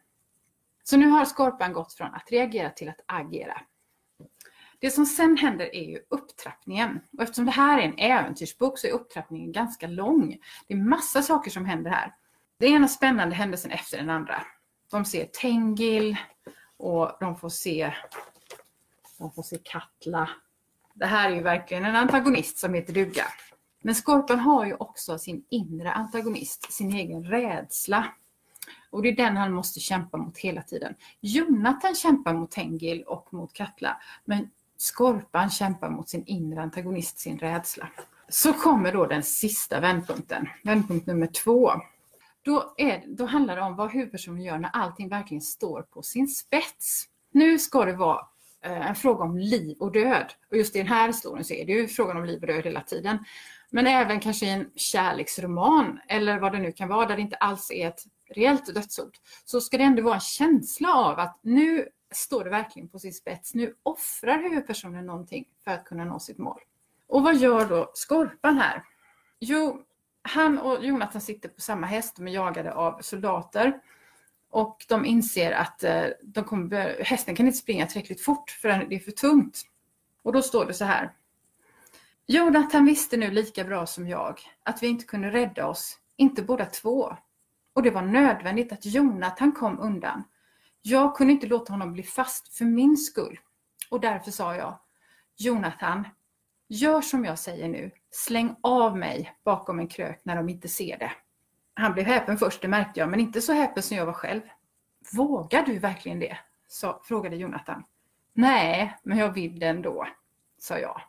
Så 0.83 0.97
nu 0.97 1.09
har 1.09 1.25
Skorpan 1.25 1.73
gått 1.73 1.93
från 1.93 2.15
att 2.15 2.33
reagera 2.33 2.71
till 2.71 2.89
att 2.89 3.01
agera. 3.07 3.61
Det 4.83 4.91
som 4.91 5.07
sen 5.07 5.37
händer 5.37 5.75
är 5.75 5.85
ju 5.85 6.01
upptrappningen. 6.09 7.01
Och 7.17 7.23
eftersom 7.23 7.45
det 7.45 7.51
här 7.51 7.79
är 7.79 7.83
en 7.83 7.99
äventyrsbok 7.99 8.79
så 8.79 8.87
är 8.87 8.91
upptrappningen 8.91 9.53
ganska 9.53 9.87
lång. 9.87 10.39
Det 10.69 10.75
är 10.75 10.79
massa 10.79 11.23
saker 11.23 11.51
som 11.51 11.65
händer 11.65 11.91
här. 11.91 12.15
Det 12.59 12.67
är 12.67 12.71
ena 12.71 12.89
spännande 12.89 13.35
händelsen 13.35 13.71
efter 13.71 13.99
den 13.99 14.11
andra. 14.11 14.43
De 14.91 15.05
ser 15.05 15.25
Tengil 15.25 16.17
och 16.77 17.17
de 17.21 17.37
får 17.37 17.49
se, 17.49 17.95
de 19.19 19.33
får 19.33 19.43
se 19.43 19.59
Katla. 19.65 20.31
Det 20.95 21.07
här 21.07 21.31
är 21.31 21.35
ju 21.35 21.43
verkligen 21.43 21.85
en 21.85 21.97
antagonist 21.97 22.59
som 22.59 22.75
heter 22.75 22.93
duga. 22.93 23.25
Men 23.83 23.95
Skorpan 23.95 24.41
har 24.41 24.67
ju 24.67 24.75
också 24.75 25.19
sin 25.19 25.45
inre 25.49 25.93
antagonist, 25.93 26.73
sin 26.73 26.93
egen 26.93 27.25
rädsla. 27.25 28.05
Och 28.91 29.03
det 29.03 29.09
är 29.09 29.17
den 29.17 29.37
han 29.37 29.53
måste 29.53 29.81
kämpa 29.81 30.17
mot 30.17 30.39
hela 30.39 30.62
tiden. 30.62 30.95
Jonathan 31.21 31.95
kämpar 31.95 32.35
mot 32.35 32.51
Tengil 32.51 33.03
och 33.03 33.35
mot 33.35 33.53
Katla. 33.53 34.01
Men 34.25 34.49
Skorpan 34.83 35.51
kämpar 35.51 35.91
mot 35.91 36.09
sin 36.09 36.25
inre 36.27 36.62
antagonist, 36.62 37.19
sin 37.19 37.39
rädsla. 37.39 37.89
Så 38.29 38.53
kommer 38.53 38.93
då 38.93 39.07
den 39.07 39.23
sista 39.23 39.81
vändpunkten, 39.81 40.49
vändpunkt 40.65 41.07
nummer 41.07 41.27
två. 41.27 41.71
Då, 42.43 42.75
är, 42.77 43.05
då 43.07 43.27
handlar 43.27 43.57
det 43.57 43.62
om 43.62 43.77
vad 43.77 43.91
huvudpersonen 43.91 44.43
gör 44.43 44.59
när 44.59 44.71
allting 44.73 45.09
verkligen 45.09 45.41
står 45.41 45.83
på 45.83 46.03
sin 46.03 46.29
spets. 46.29 47.05
Nu 47.33 47.59
ska 47.59 47.85
det 47.85 47.93
vara 47.93 48.27
eh, 48.65 48.89
en 48.89 48.95
fråga 48.95 49.25
om 49.25 49.39
liv 49.39 49.77
och 49.81 49.93
död. 49.93 50.33
Och 50.51 50.57
just 50.57 50.77
i 50.77 50.79
den 50.79 50.89
här 50.89 51.07
historien 51.07 51.45
så 51.45 51.55
är 51.55 51.67
det 51.67 51.73
ju 51.73 51.89
frågan 51.89 52.17
om 52.17 52.25
liv 52.25 52.41
och 52.41 52.47
död 52.47 52.65
hela 52.65 52.81
tiden. 52.81 53.19
Men 53.71 53.87
även 53.87 54.21
kanske 54.21 54.47
i 54.47 54.51
en 54.51 54.71
kärleksroman 54.77 56.01
eller 56.09 56.39
vad 56.39 56.53
det 56.53 56.59
nu 56.59 56.73
kan 56.73 56.89
vara 56.89 57.07
där 57.07 57.17
det 57.17 57.23
inte 57.23 57.37
alls 57.37 57.71
är 57.71 57.89
ett 57.89 58.01
reellt 58.35 58.75
dödsord. 58.75 59.17
Så 59.45 59.61
ska 59.61 59.79
det 59.79 59.85
ändå 59.85 60.03
vara 60.03 60.15
en 60.15 60.21
känsla 60.21 60.95
av 60.95 61.19
att 61.19 61.41
nu 61.43 61.89
står 62.16 62.45
det 62.45 62.50
verkligen 62.50 62.88
på 62.88 62.99
sin 62.99 63.12
spets. 63.12 63.54
Nu 63.54 63.75
offrar 63.83 64.42
huvudpersonen 64.42 65.07
någonting 65.07 65.45
för 65.64 65.71
att 65.71 65.85
kunna 65.85 66.04
nå 66.04 66.19
sitt 66.19 66.38
mål. 66.38 66.61
Och 67.07 67.23
vad 67.23 67.37
gör 67.37 67.66
då 67.66 67.90
Skorpan 67.95 68.59
här? 68.59 68.83
Jo, 69.40 69.83
han 70.23 70.59
och 70.59 70.85
Jonathan 70.85 71.21
sitter 71.21 71.49
på 71.49 71.61
samma 71.61 71.87
häst, 71.87 72.16
de 72.16 72.28
är 72.28 72.33
jagade 72.33 72.75
av 72.75 73.00
soldater. 73.00 73.81
Och 74.50 74.85
de 74.88 75.04
inser 75.04 75.52
att 75.52 75.85
eh, 75.85 76.04
de 76.23 76.45
kommer, 76.45 77.04
hästen 77.04 77.37
kan 77.37 77.47
inte 77.47 77.59
springa 77.59 77.87
tillräckligt 77.87 78.21
fort 78.21 78.50
för 78.50 78.69
det 78.69 78.95
är 78.97 78.99
för 78.99 79.11
tungt. 79.11 79.62
Och 80.23 80.33
då 80.33 80.42
står 80.42 80.66
det 80.66 80.75
så 80.75 80.85
här. 80.85 81.12
Jonathan 82.26 82.85
visste 82.85 83.16
nu 83.16 83.31
lika 83.31 83.64
bra 83.64 83.87
som 83.87 84.09
jag 84.09 84.40
att 84.62 84.83
vi 84.83 84.87
inte 84.87 85.04
kunde 85.04 85.31
rädda 85.31 85.66
oss, 85.66 85.99
inte 86.16 86.42
båda 86.42 86.66
två. 86.66 87.16
Och 87.73 87.83
det 87.83 87.90
var 87.90 88.02
nödvändigt 88.02 88.73
att 88.73 88.87
Jonathan 88.87 89.52
kom 89.52 89.78
undan. 89.78 90.25
Jag 90.83 91.17
kunde 91.17 91.33
inte 91.33 91.47
låta 91.47 91.73
honom 91.73 91.93
bli 91.93 92.03
fast 92.03 92.57
för 92.57 92.65
min 92.65 92.97
skull. 92.97 93.39
Och 93.91 94.01
därför 94.01 94.31
sa 94.31 94.57
jag, 94.57 94.79
Jonathan, 95.37 96.09
gör 96.69 97.01
som 97.01 97.25
jag 97.25 97.39
säger 97.39 97.69
nu. 97.69 97.91
Släng 98.11 98.57
av 98.61 98.97
mig 98.97 99.37
bakom 99.45 99.79
en 99.79 99.89
krök 99.89 100.21
när 100.25 100.37
de 100.37 100.49
inte 100.49 100.69
ser 100.69 100.99
det. 100.99 101.12
Han 101.75 101.93
blev 101.93 102.07
häpen 102.07 102.39
först, 102.39 102.62
det 102.62 102.69
märkte 102.69 103.01
jag, 103.01 103.09
men 103.09 103.21
inte 103.21 103.41
så 103.41 103.53
häpen 103.53 103.83
som 103.83 103.97
jag 103.97 104.07
var 104.07 104.12
själv. 104.12 104.41
Vågar 105.12 105.62
du 105.62 105.79
verkligen 105.79 106.19
det? 106.19 106.39
Så, 106.69 107.01
frågade 107.05 107.37
Jonathan. 107.37 107.85
Nej, 108.33 108.99
men 109.03 109.19
jag 109.19 109.33
vill 109.33 109.59
det 109.59 109.67
ändå, 109.67 110.07
sa 110.59 110.79
jag. 110.79 111.03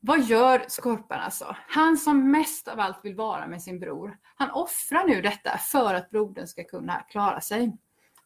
Vad 0.00 0.22
gör 0.22 0.64
Skorpan 0.68 1.20
alltså? 1.20 1.56
Han 1.68 1.96
som 1.96 2.30
mest 2.30 2.68
av 2.68 2.80
allt 2.80 3.04
vill 3.04 3.14
vara 3.14 3.46
med 3.46 3.62
sin 3.62 3.80
bror. 3.80 4.18
Han 4.34 4.50
offrar 4.50 5.04
nu 5.04 5.22
detta 5.22 5.58
för 5.58 5.94
att 5.94 6.10
brodern 6.10 6.46
ska 6.46 6.64
kunna 6.64 7.00
klara 7.02 7.40
sig. 7.40 7.76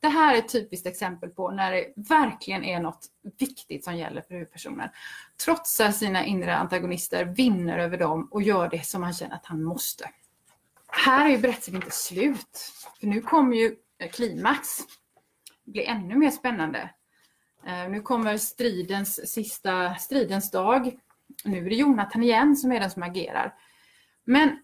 Det 0.06 0.10
här 0.10 0.34
är 0.34 0.38
ett 0.38 0.52
typiskt 0.52 0.86
exempel 0.86 1.30
på 1.30 1.50
när 1.50 1.72
det 1.72 1.92
verkligen 1.96 2.64
är 2.64 2.80
något 2.80 3.06
viktigt 3.38 3.84
som 3.84 3.96
gäller 3.96 4.20
för 4.20 4.34
huvudpersonen. 4.34 4.88
Trotsar 5.44 5.90
sina 5.90 6.24
inre 6.24 6.56
antagonister, 6.56 7.24
vinner 7.24 7.78
över 7.78 7.98
dem 7.98 8.28
och 8.30 8.42
gör 8.42 8.68
det 8.68 8.86
som 8.86 9.02
han 9.02 9.12
känner 9.12 9.34
att 9.34 9.46
han 9.46 9.64
måste. 9.64 10.10
Här 10.88 11.26
är 11.26 11.30
ju 11.30 11.38
berättelsen 11.38 11.74
inte 11.74 11.90
slut. 11.90 12.72
För 13.00 13.06
nu 13.06 13.20
kommer 13.20 13.56
ju 13.56 13.76
eh, 13.98 14.10
klimax. 14.10 14.68
Det 15.64 15.70
blir 15.70 15.88
ännu 15.88 16.16
mer 16.16 16.30
spännande. 16.30 16.90
Eh, 17.66 17.88
nu 17.88 18.00
kommer 18.00 18.36
stridens 18.36 19.32
sista 19.32 19.94
stridens 19.94 20.50
dag. 20.50 20.98
Nu 21.44 21.66
är 21.66 21.70
det 21.70 21.76
Jonathan 21.76 22.22
igen 22.22 22.56
som 22.56 22.72
är 22.72 22.80
den 22.80 22.90
som 22.90 23.02
agerar. 23.02 23.54
Men 24.24 24.58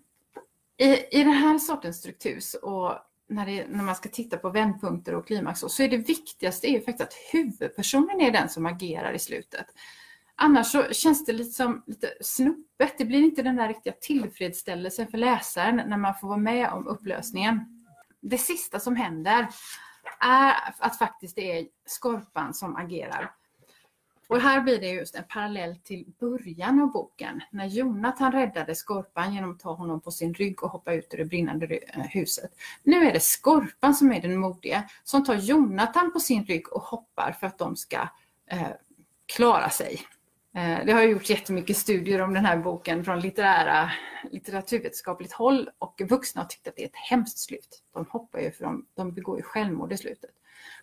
i, 0.76 1.18
i 1.20 1.24
den 1.24 1.32
här 1.32 1.58
sortens 1.58 1.98
struktur 1.98 2.40
och 2.62 2.98
när, 3.32 3.46
det, 3.46 3.66
när, 3.68 3.84
man 3.84 3.94
ska 3.94 4.08
titta 4.08 4.36
på 4.36 4.50
vändpunkter 4.50 5.14
och 5.14 5.26
klimax 5.26 5.60
så 5.60 5.82
är 5.82 5.88
det 5.88 5.96
viktigaste 5.96 6.66
är 6.66 6.78
faktiskt 6.78 7.00
att 7.00 7.14
huvudpersonen 7.32 8.20
är 8.20 8.30
den 8.30 8.48
som 8.48 8.66
agerar 8.66 9.12
i 9.12 9.18
slutet. 9.18 9.66
Annars 10.34 10.66
så 10.66 10.82
känns 10.82 11.24
det 11.24 11.32
lite 11.32 11.50
som 11.50 11.82
lite 11.86 12.12
snuppet. 12.20 12.98
Det 12.98 13.04
blir 13.04 13.20
inte 13.20 13.42
den 13.42 13.56
där 13.56 13.68
riktiga 13.68 13.92
tillfredsställelsen 14.00 15.06
för 15.08 15.18
läsaren 15.18 15.76
när 15.76 15.96
man 15.96 16.14
får 16.14 16.28
vara 16.28 16.38
med 16.38 16.68
om 16.68 16.86
upplösningen. 16.86 17.84
Det 18.20 18.38
sista 18.38 18.80
som 18.80 18.96
händer 18.96 19.48
är 20.20 20.54
att 20.78 20.98
faktiskt 20.98 21.36
det 21.36 21.58
är 21.58 21.66
Skorpan 21.86 22.54
som 22.54 22.76
agerar. 22.76 23.30
Och 24.28 24.40
här 24.40 24.60
blir 24.60 24.80
det 24.80 24.88
just 24.88 25.14
en 25.14 25.24
parallell 25.28 25.76
till 25.76 26.12
början 26.20 26.80
av 26.80 26.92
boken 26.92 27.40
när 27.50 27.66
Jonathan 27.66 28.32
räddade 28.32 28.74
Skorpan 28.74 29.34
genom 29.34 29.50
att 29.50 29.60
ta 29.60 29.72
honom 29.72 30.00
på 30.00 30.10
sin 30.10 30.34
rygg 30.34 30.62
och 30.62 30.70
hoppa 30.70 30.94
ut 30.94 31.14
ur 31.14 31.18
det 31.18 31.24
brinnande 31.24 31.66
eh, 31.66 32.00
huset. 32.00 32.50
Nu 32.82 33.06
är 33.06 33.12
det 33.12 33.20
Skorpan 33.20 33.94
som 33.94 34.12
är 34.12 34.20
den 34.20 34.36
modiga 34.38 34.84
som 35.04 35.24
tar 35.24 35.34
Jonathan 35.34 36.12
på 36.12 36.20
sin 36.20 36.44
rygg 36.44 36.72
och 36.72 36.82
hoppar 36.82 37.32
för 37.32 37.46
att 37.46 37.58
de 37.58 37.76
ska 37.76 38.08
eh, 38.50 38.68
klara 39.26 39.70
sig. 39.70 40.00
Eh, 40.54 40.84
det 40.86 40.92
har 40.92 41.02
gjorts 41.02 41.30
jättemycket 41.30 41.76
studier 41.76 42.22
om 42.22 42.34
den 42.34 42.44
här 42.44 42.56
boken 42.56 43.04
från 43.04 43.20
litterära, 43.20 43.90
litteraturvetenskapligt 44.30 45.32
håll 45.32 45.70
och 45.78 46.00
vuxna 46.08 46.42
har 46.42 46.46
tyckt 46.48 46.68
att 46.68 46.76
det 46.76 46.82
är 46.82 46.86
ett 46.86 47.10
hemskt 47.10 47.38
slut. 47.38 47.82
De 47.94 48.06
hoppar 48.10 48.40
ju 48.40 48.50
för 48.50 48.64
de, 48.64 48.86
de 48.94 49.12
begår 49.12 49.36
ju 49.36 49.42
självmord 49.42 49.92
i 49.92 49.96
slutet. 49.96 50.30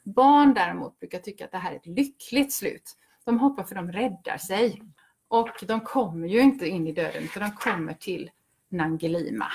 Barn 0.04 0.54
däremot 0.54 1.00
brukar 1.00 1.20
tycka 1.20 1.46
att 1.46 1.52
det 1.52 1.58
här 1.58 1.72
är 1.72 1.76
ett 1.76 1.86
lyckligt 1.86 2.54
slut. 2.54 2.96
De 3.26 3.40
hoppar 3.40 3.64
för 3.64 3.76
de 3.76 3.92
räddar 3.92 4.38
sig. 4.38 4.82
Och 5.28 5.64
de 5.68 5.80
kommer 5.80 6.28
ju 6.28 6.40
inte 6.40 6.68
in 6.68 6.88
i 6.88 6.92
döden 6.92 7.24
utan 7.24 7.44
de 7.44 7.52
kommer 7.52 7.94
till 7.94 8.32
Nangelima. 8.70 9.48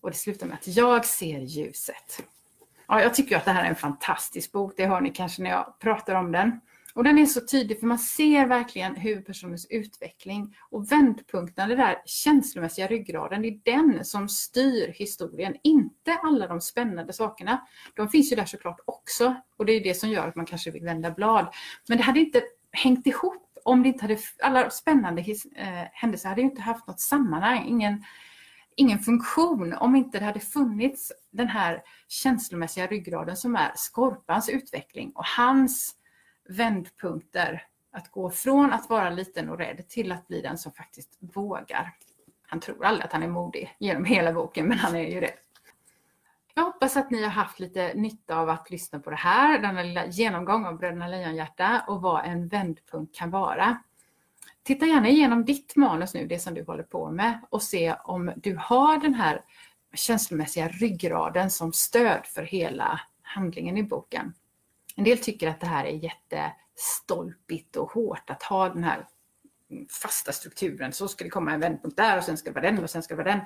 Och 0.00 0.10
det 0.10 0.16
slutar 0.16 0.46
med 0.46 0.54
att 0.54 0.76
jag 0.76 1.04
ser 1.04 1.40
ljuset. 1.40 2.22
Ja, 2.88 3.02
jag 3.02 3.14
tycker 3.14 3.36
att 3.36 3.44
det 3.44 3.50
här 3.50 3.64
är 3.64 3.68
en 3.68 3.76
fantastisk 3.76 4.52
bok. 4.52 4.72
Det 4.76 4.86
hör 4.86 5.00
ni 5.00 5.10
kanske 5.10 5.42
när 5.42 5.50
jag 5.50 5.78
pratar 5.78 6.14
om 6.14 6.32
den. 6.32 6.60
Och 6.94 7.04
den 7.04 7.18
är 7.18 7.26
så 7.26 7.40
tydlig 7.40 7.80
för 7.80 7.86
man 7.86 7.98
ser 7.98 8.46
verkligen 8.46 8.96
huvudpersonens 8.96 9.66
utveckling 9.70 10.56
och 10.70 10.92
vändpunkten, 10.92 11.68
den 11.68 11.78
där 11.78 12.02
känslomässiga 12.04 12.86
ryggraden, 12.86 13.42
det 13.42 13.48
är 13.48 13.60
den 13.64 14.04
som 14.04 14.28
styr 14.28 14.88
historien, 14.88 15.56
inte 15.62 16.18
alla 16.22 16.46
de 16.46 16.60
spännande 16.60 17.12
sakerna. 17.12 17.66
De 17.94 18.08
finns 18.08 18.32
ju 18.32 18.36
där 18.36 18.44
såklart 18.44 18.80
också 18.84 19.34
och 19.56 19.66
det 19.66 19.72
är 19.72 19.82
det 19.82 19.94
som 19.94 20.10
gör 20.10 20.28
att 20.28 20.36
man 20.36 20.46
kanske 20.46 20.70
vill 20.70 20.84
vända 20.84 21.10
blad. 21.10 21.46
Men 21.88 21.98
det 21.98 22.04
hade 22.04 22.20
inte 22.20 22.42
hängt 22.74 23.06
ihop 23.06 23.44
om 23.64 23.82
det 23.82 23.88
inte 23.88 24.04
hade, 24.04 24.18
alla 24.42 24.70
spännande 24.70 25.22
his, 25.22 25.46
eh, 25.46 25.88
händelser 25.92 26.28
hade 26.28 26.40
ju 26.40 26.46
inte 26.46 26.62
haft 26.62 26.86
något 26.86 27.00
sammanhang, 27.00 27.64
ingen, 27.68 28.04
ingen 28.76 28.98
funktion 28.98 29.72
om 29.72 29.96
inte 29.96 30.18
det 30.18 30.24
hade 30.24 30.40
funnits 30.40 31.12
den 31.30 31.48
här 31.48 31.82
känslomässiga 32.08 32.86
ryggraden 32.86 33.36
som 33.36 33.56
är 33.56 33.72
Skorpans 33.74 34.48
utveckling 34.48 35.12
och 35.14 35.26
hans 35.26 35.94
vändpunkter. 36.48 37.62
Att 37.92 38.10
gå 38.10 38.30
från 38.30 38.72
att 38.72 38.88
vara 38.88 39.10
liten 39.10 39.50
och 39.50 39.58
rädd 39.58 39.88
till 39.88 40.12
att 40.12 40.28
bli 40.28 40.40
den 40.40 40.58
som 40.58 40.72
faktiskt 40.72 41.18
vågar. 41.20 41.94
Han 42.46 42.60
tror 42.60 42.84
aldrig 42.84 43.04
att 43.04 43.12
han 43.12 43.22
är 43.22 43.28
modig 43.28 43.76
genom 43.78 44.04
hela 44.04 44.32
boken, 44.32 44.66
men 44.66 44.78
han 44.78 44.96
är 44.96 45.10
ju 45.10 45.20
det. 45.20 45.43
Jag 46.54 46.64
hoppas 46.64 46.96
att 46.96 47.10
ni 47.10 47.22
har 47.22 47.30
haft 47.30 47.60
lite 47.60 47.94
nytta 47.94 48.36
av 48.36 48.48
att 48.48 48.70
lyssna 48.70 49.00
på 49.00 49.10
det 49.10 49.16
här, 49.16 49.58
denna 49.58 49.82
lilla 49.82 50.06
genomgång 50.06 50.66
av 50.66 50.76
Bröderna 50.76 51.08
Lejonhjärta 51.08 51.84
och 51.88 52.02
vad 52.02 52.24
en 52.24 52.48
vändpunkt 52.48 53.14
kan 53.14 53.30
vara. 53.30 53.78
Titta 54.62 54.86
gärna 54.86 55.08
igenom 55.08 55.44
ditt 55.44 55.76
manus 55.76 56.14
nu, 56.14 56.26
det 56.26 56.38
som 56.38 56.54
du 56.54 56.64
håller 56.64 56.82
på 56.82 57.10
med, 57.10 57.40
och 57.50 57.62
se 57.62 57.94
om 58.04 58.32
du 58.36 58.56
har 58.56 58.98
den 58.98 59.14
här 59.14 59.40
känslomässiga 59.94 60.68
ryggraden 60.68 61.50
som 61.50 61.72
stöd 61.72 62.26
för 62.26 62.42
hela 62.42 63.00
handlingen 63.22 63.78
i 63.78 63.82
boken. 63.82 64.34
En 64.96 65.04
del 65.04 65.18
tycker 65.18 65.48
att 65.48 65.60
det 65.60 65.66
här 65.66 65.84
är 65.84 65.98
jättestolpigt 66.04 67.76
och 67.76 67.90
hårt 67.90 68.30
att 68.30 68.42
ha 68.42 68.68
den 68.68 68.84
här 68.84 69.06
fasta 69.90 70.32
strukturen. 70.32 70.92
Så 70.92 71.08
ska 71.08 71.24
det 71.24 71.30
komma 71.30 71.52
en 71.52 71.60
vändpunkt 71.60 71.96
där 71.96 72.18
och 72.18 72.24
sen 72.24 72.36
ska 72.36 72.50
det 72.50 72.54
vara 72.54 72.70
den 72.70 72.84
och 72.84 72.90
sen 72.90 73.02
ska 73.02 73.16
det 73.16 73.22
vara 73.22 73.34
den. 73.34 73.40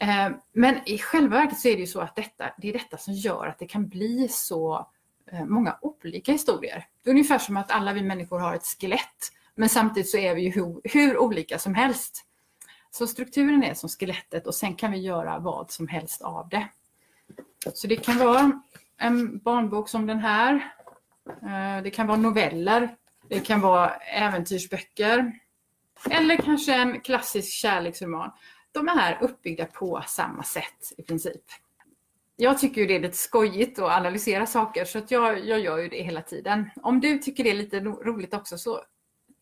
Eh, 0.00 0.30
men 0.52 0.88
i 0.88 0.98
själva 0.98 1.36
verket 1.36 1.58
så 1.58 1.68
är 1.68 1.74
det 1.74 1.80
ju 1.80 1.86
så 1.86 2.00
att 2.00 2.16
detta, 2.16 2.50
det 2.58 2.68
är 2.68 2.72
detta 2.72 2.98
som 2.98 3.14
gör 3.14 3.46
att 3.46 3.58
det 3.58 3.66
kan 3.66 3.88
bli 3.88 4.28
så 4.30 4.88
eh, 5.32 5.44
många 5.44 5.78
olika 5.80 6.32
historier. 6.32 6.86
Det 7.02 7.10
är 7.10 7.12
ungefär 7.12 7.38
som 7.38 7.56
att 7.56 7.70
alla 7.70 7.92
vi 7.92 8.02
människor 8.02 8.38
har 8.38 8.54
ett 8.54 8.66
skelett, 8.66 9.32
men 9.54 9.68
samtidigt 9.68 10.10
så 10.10 10.18
är 10.18 10.34
vi 10.34 10.42
ju 10.42 10.50
hur, 10.50 10.80
hur 10.84 11.18
olika 11.18 11.58
som 11.58 11.74
helst. 11.74 12.24
Så 12.90 13.06
strukturen 13.06 13.64
är 13.64 13.74
som 13.74 13.88
skelettet 13.88 14.46
och 14.46 14.54
sen 14.54 14.74
kan 14.74 14.92
vi 14.92 14.98
göra 14.98 15.38
vad 15.38 15.70
som 15.70 15.88
helst 15.88 16.22
av 16.22 16.48
det. 16.48 16.68
Så 17.74 17.86
det 17.86 17.96
kan 17.96 18.18
vara 18.18 18.62
en 18.96 19.38
barnbok 19.38 19.88
som 19.88 20.06
den 20.06 20.18
här. 20.18 20.72
Eh, 21.28 21.82
det 21.82 21.90
kan 21.90 22.06
vara 22.06 22.18
noveller. 22.18 22.96
Det 23.28 23.40
kan 23.40 23.60
vara 23.60 23.90
äventyrsböcker. 23.94 25.32
Eller 26.10 26.36
kanske 26.36 26.74
en 26.74 27.00
klassisk 27.00 27.52
kärleksroman. 27.52 28.30
De 28.72 28.88
är 28.88 29.18
uppbyggda 29.20 29.64
på 29.64 30.02
samma 30.06 30.42
sätt 30.42 30.92
i 30.96 31.02
princip. 31.02 31.42
Jag 32.36 32.58
tycker 32.58 32.80
ju 32.80 32.86
det 32.86 32.96
är 32.96 33.00
lite 33.00 33.16
skojigt 33.16 33.78
att 33.78 33.90
analysera 33.90 34.46
saker 34.46 34.84
så 34.84 34.98
att 34.98 35.10
jag, 35.10 35.46
jag 35.46 35.60
gör 35.60 35.78
ju 35.78 35.88
det 35.88 36.02
hela 36.02 36.22
tiden. 36.22 36.70
Om 36.82 37.00
du 37.00 37.18
tycker 37.18 37.44
det 37.44 37.50
är 37.50 37.54
lite 37.54 37.80
roligt 37.80 38.34
också 38.34 38.58
så 38.58 38.82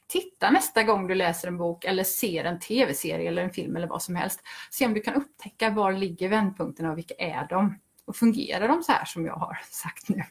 titta 0.07 0.51
nästa 0.51 0.83
gång 0.83 1.07
du 1.07 1.15
läser 1.15 1.49
en 1.49 1.57
bok 1.57 1.85
eller 1.85 2.05
ser 2.05 2.45
en 2.45 2.61
tv-serie 2.61 3.29
eller 3.29 3.43
en 3.43 3.51
film 3.51 3.77
eller 3.77 3.87
vad 3.87 4.03
som 4.03 4.17
helst. 4.17 4.41
Se 4.71 4.87
om 4.87 4.95
du 4.95 5.01
kan 5.01 5.15
upptäcka 5.15 5.71
var 5.71 5.93
ligger 5.93 6.29
vändpunkterna 6.29 6.91
och 6.91 6.99
vilka 6.99 7.15
är 7.15 7.47
de? 7.49 7.79
Och 8.05 8.17
fungerar 8.17 8.69
de 8.69 8.83
så 8.83 8.93
här 8.93 9.05
som 9.05 9.27
jag 9.27 9.35
har 9.35 9.59
sagt 9.71 10.09
nu? 10.09 10.23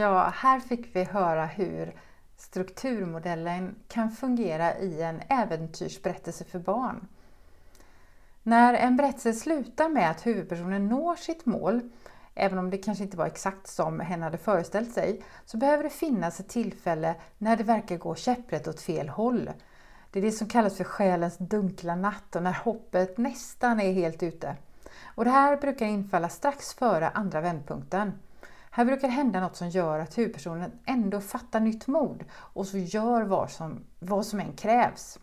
Ja, 0.00 0.32
här 0.34 0.60
fick 0.60 0.96
vi 0.96 1.04
höra 1.04 1.46
hur 1.46 1.94
strukturmodellen 2.36 3.74
kan 3.88 4.10
fungera 4.10 4.78
i 4.78 5.02
en 5.02 5.22
äventyrsberättelse 5.28 6.44
för 6.44 6.58
barn. 6.58 7.08
När 8.42 8.74
en 8.74 8.96
berättelse 8.96 9.32
slutar 9.32 9.88
med 9.88 10.10
att 10.10 10.26
huvudpersonen 10.26 10.88
når 10.88 11.14
sitt 11.14 11.46
mål 11.46 11.90
även 12.34 12.58
om 12.58 12.70
det 12.70 12.78
kanske 12.78 13.04
inte 13.04 13.16
var 13.16 13.26
exakt 13.26 13.68
som 13.68 14.00
hen 14.00 14.22
hade 14.22 14.38
föreställt 14.38 14.94
sig, 14.94 15.22
så 15.44 15.56
behöver 15.56 15.84
det 15.84 15.90
finnas 15.90 16.40
ett 16.40 16.48
tillfälle 16.48 17.14
när 17.38 17.56
det 17.56 17.64
verkar 17.64 17.96
gå 17.96 18.14
käpprätt 18.14 18.68
åt 18.68 18.80
fel 18.80 19.08
håll. 19.08 19.50
Det 20.10 20.18
är 20.18 20.22
det 20.22 20.32
som 20.32 20.48
kallas 20.48 20.76
för 20.76 20.84
själens 20.84 21.38
dunkla 21.38 21.94
natt 21.94 22.36
och 22.36 22.42
när 22.42 22.58
hoppet 22.64 23.18
nästan 23.18 23.80
är 23.80 23.92
helt 23.92 24.22
ute. 24.22 24.56
Och 25.04 25.24
det 25.24 25.30
här 25.30 25.56
brukar 25.56 25.86
infalla 25.86 26.28
strax 26.28 26.74
före 26.74 27.08
andra 27.08 27.40
vändpunkten. 27.40 28.12
Här 28.70 28.84
brukar 28.84 29.08
det 29.08 29.14
hända 29.14 29.40
något 29.40 29.56
som 29.56 29.68
gör 29.68 29.98
att 29.98 30.18
huvudpersonen 30.18 30.72
ändå 30.86 31.20
fattar 31.20 31.60
nytt 31.60 31.86
mod 31.86 32.24
och 32.32 32.66
så 32.66 32.78
gör 32.78 33.22
vad 33.22 33.50
som, 33.50 33.84
vad 33.98 34.26
som 34.26 34.40
än 34.40 34.52
krävs. 34.52 35.18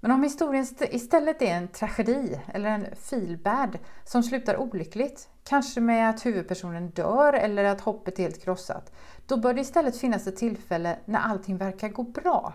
Men 0.00 0.10
om 0.10 0.22
historien 0.22 0.66
istället 0.80 1.42
är 1.42 1.46
en 1.46 1.68
tragedi 1.68 2.40
eller 2.54 2.70
en 2.70 2.86
feelbad 2.96 3.78
som 4.04 4.22
slutar 4.22 4.56
olyckligt, 4.56 5.28
kanske 5.44 5.80
med 5.80 6.10
att 6.10 6.26
huvudpersonen 6.26 6.90
dör 6.90 7.32
eller 7.32 7.64
att 7.64 7.80
hoppet 7.80 8.18
är 8.18 8.22
helt 8.22 8.42
krossat, 8.44 8.92
då 9.26 9.36
bör 9.36 9.54
det 9.54 9.60
istället 9.60 9.96
finnas 9.96 10.26
ett 10.26 10.36
tillfälle 10.36 10.96
när 11.04 11.20
allting 11.20 11.56
verkar 11.56 11.88
gå 11.88 12.02
bra. 12.02 12.54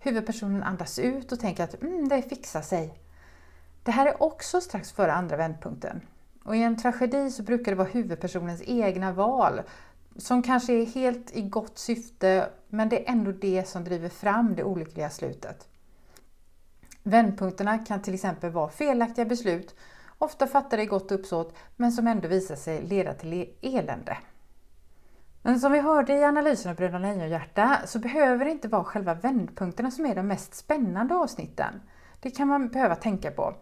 Huvudpersonen 0.00 0.62
andas 0.62 0.98
ut 0.98 1.32
och 1.32 1.40
tänker 1.40 1.64
att 1.64 1.82
mm, 1.82 2.08
det 2.08 2.22
fixar 2.22 2.62
sig. 2.62 2.98
Det 3.82 3.90
här 3.90 4.06
är 4.06 4.22
också 4.22 4.60
strax 4.60 4.92
före 4.92 5.12
andra 5.12 5.36
vändpunkten. 5.36 6.00
Och 6.44 6.56
i 6.56 6.62
en 6.62 6.76
tragedi 6.76 7.30
så 7.30 7.42
brukar 7.42 7.72
det 7.72 7.76
vara 7.76 7.88
huvudpersonens 7.88 8.62
egna 8.66 9.12
val 9.12 9.60
som 10.16 10.42
kanske 10.42 10.72
är 10.72 10.86
helt 10.86 11.36
i 11.36 11.42
gott 11.42 11.78
syfte 11.78 12.50
men 12.68 12.88
det 12.88 13.08
är 13.08 13.12
ändå 13.12 13.32
det 13.32 13.68
som 13.68 13.84
driver 13.84 14.08
fram 14.08 14.54
det 14.54 14.64
olyckliga 14.64 15.10
slutet. 15.10 15.68
Vändpunkterna 17.02 17.78
kan 17.78 18.02
till 18.02 18.14
exempel 18.14 18.50
vara 18.50 18.68
felaktiga 18.68 19.24
beslut, 19.24 19.74
ofta 20.18 20.46
fattade 20.46 20.82
i 20.82 20.86
gott 20.86 21.12
uppsåt, 21.12 21.56
men 21.76 21.92
som 21.92 22.06
ändå 22.06 22.28
visar 22.28 22.56
sig 22.56 22.82
leda 22.82 23.14
till 23.14 23.32
e- 23.32 23.48
elände. 23.62 24.18
Men 25.42 25.60
som 25.60 25.72
vi 25.72 25.80
hörde 25.80 26.12
i 26.12 26.24
analysen 26.24 26.70
av 26.70 26.76
Bröderna 26.76 26.98
Lejonhjärta 26.98 27.78
så 27.86 27.98
behöver 27.98 28.44
det 28.44 28.50
inte 28.50 28.68
vara 28.68 28.84
själva 28.84 29.14
vändpunkterna 29.14 29.90
som 29.90 30.06
är 30.06 30.14
de 30.14 30.26
mest 30.26 30.54
spännande 30.54 31.14
avsnitten. 31.14 31.80
Det 32.20 32.30
kan 32.30 32.48
man 32.48 32.68
behöva 32.68 32.94
tänka 32.94 33.30
på. 33.30 33.54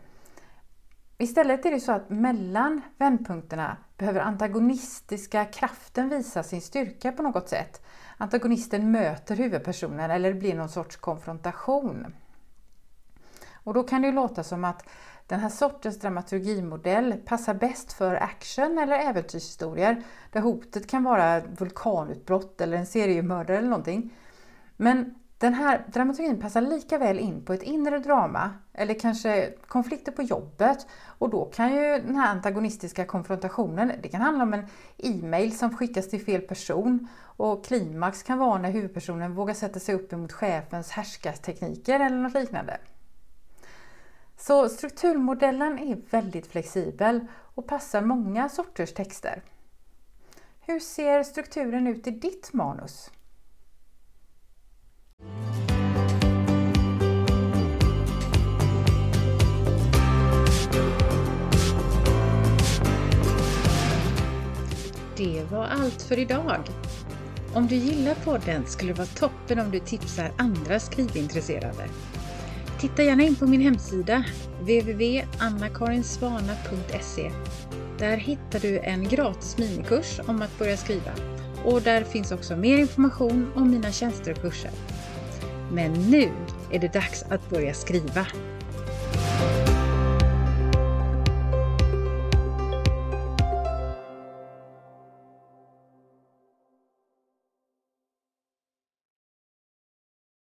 Istället 1.18 1.66
är 1.66 1.70
det 1.70 1.80
så 1.80 1.92
att 1.92 2.10
mellan 2.10 2.80
vändpunkterna 2.98 3.76
behöver 3.96 4.20
antagonistiska 4.20 5.44
kraften 5.44 6.08
visa 6.08 6.42
sin 6.42 6.60
styrka 6.60 7.12
på 7.12 7.22
något 7.22 7.48
sätt. 7.48 7.82
Antagonisten 8.16 8.90
möter 8.90 9.36
huvudpersonen 9.36 10.10
eller 10.10 10.32
det 10.32 10.40
blir 10.40 10.54
någon 10.54 10.68
sorts 10.68 10.96
konfrontation. 10.96 12.06
Och 13.52 13.74
då 13.74 13.82
kan 13.82 14.02
det 14.02 14.08
ju 14.08 14.14
låta 14.14 14.44
som 14.44 14.64
att 14.64 14.88
den 15.26 15.40
här 15.40 15.48
sortens 15.48 16.00
dramaturgimodell 16.00 17.12
passar 17.24 17.54
bäst 17.54 17.92
för 17.92 18.14
action 18.14 18.78
eller 18.78 18.98
äventyrshistorier 18.98 20.02
där 20.32 20.40
hotet 20.40 20.86
kan 20.86 21.04
vara 21.04 21.40
vulkanutbrott 21.40 22.60
eller 22.60 22.76
en 22.76 22.86
seriemördare 22.86 23.58
eller 23.58 23.68
någonting. 23.68 24.14
Men 24.76 25.14
den 25.38 25.54
här 25.54 25.84
dramaturgin 25.92 26.40
passar 26.40 26.60
lika 26.60 26.98
väl 26.98 27.18
in 27.18 27.44
på 27.44 27.52
ett 27.52 27.62
inre 27.62 27.98
drama 27.98 28.50
eller 28.72 28.94
kanske 28.94 29.52
konflikter 29.66 30.12
på 30.12 30.22
jobbet 30.22 30.86
och 31.18 31.30
då 31.30 31.44
kan 31.44 31.74
ju 31.74 31.98
den 31.98 32.16
här 32.16 32.30
antagonistiska 32.30 33.04
konfrontationen, 33.04 33.92
det 34.02 34.08
kan 34.08 34.20
handla 34.20 34.44
om 34.44 34.54
en 34.54 34.66
e-mail 34.96 35.58
som 35.58 35.76
skickas 35.76 36.08
till 36.08 36.24
fel 36.24 36.40
person 36.40 37.08
och 37.18 37.64
klimax 37.64 38.22
kan 38.22 38.38
vara 38.38 38.58
när 38.58 38.70
huvudpersonen 38.70 39.34
vågar 39.34 39.54
sätta 39.54 39.80
sig 39.80 39.94
upp 39.94 40.12
emot 40.12 40.32
chefens 40.32 40.90
härskartekniker 40.90 42.00
eller 42.00 42.16
något 42.16 42.34
liknande. 42.34 42.78
Så 44.38 44.68
strukturmodellen 44.68 45.78
är 45.78 45.98
väldigt 46.10 46.46
flexibel 46.46 47.26
och 47.54 47.66
passar 47.66 48.02
många 48.02 48.48
sorters 48.48 48.94
texter. 48.94 49.42
Hur 50.60 50.80
ser 50.80 51.22
strukturen 51.22 51.86
ut 51.86 52.06
i 52.06 52.10
ditt 52.10 52.52
manus? 52.52 53.10
Det 65.16 65.44
var 65.50 65.64
allt 65.64 66.02
för 66.02 66.18
idag. 66.18 66.60
Om 67.54 67.66
du 67.66 67.74
gillar 67.74 68.14
podden 68.14 68.66
skulle 68.66 68.92
det 68.92 68.98
vara 68.98 69.06
toppen 69.06 69.58
om 69.58 69.70
du 69.70 69.80
tipsar 69.80 70.32
andra 70.38 70.80
skrivintresserade. 70.80 71.84
Titta 72.80 73.02
gärna 73.02 73.22
in 73.22 73.36
på 73.36 73.46
min 73.46 73.60
hemsida 73.60 74.24
www.annakarinsvana.se. 74.60 77.30
Där 77.98 78.16
hittar 78.16 78.60
du 78.60 78.78
en 78.78 79.08
gratis 79.08 79.58
minikurs 79.58 80.20
om 80.26 80.42
att 80.42 80.58
börja 80.58 80.76
skriva 80.76 81.10
och 81.64 81.82
där 81.82 82.04
finns 82.04 82.32
också 82.32 82.56
mer 82.56 82.78
information 82.78 83.52
om 83.54 83.70
mina 83.70 83.92
tjänster 83.92 84.32
och 84.32 84.40
kurser. 84.40 84.70
Men 85.72 85.92
nu 85.92 86.30
är 86.70 86.78
det 86.78 86.92
dags 86.92 87.22
att 87.22 87.50
börja 87.50 87.74
skriva! 87.74 88.26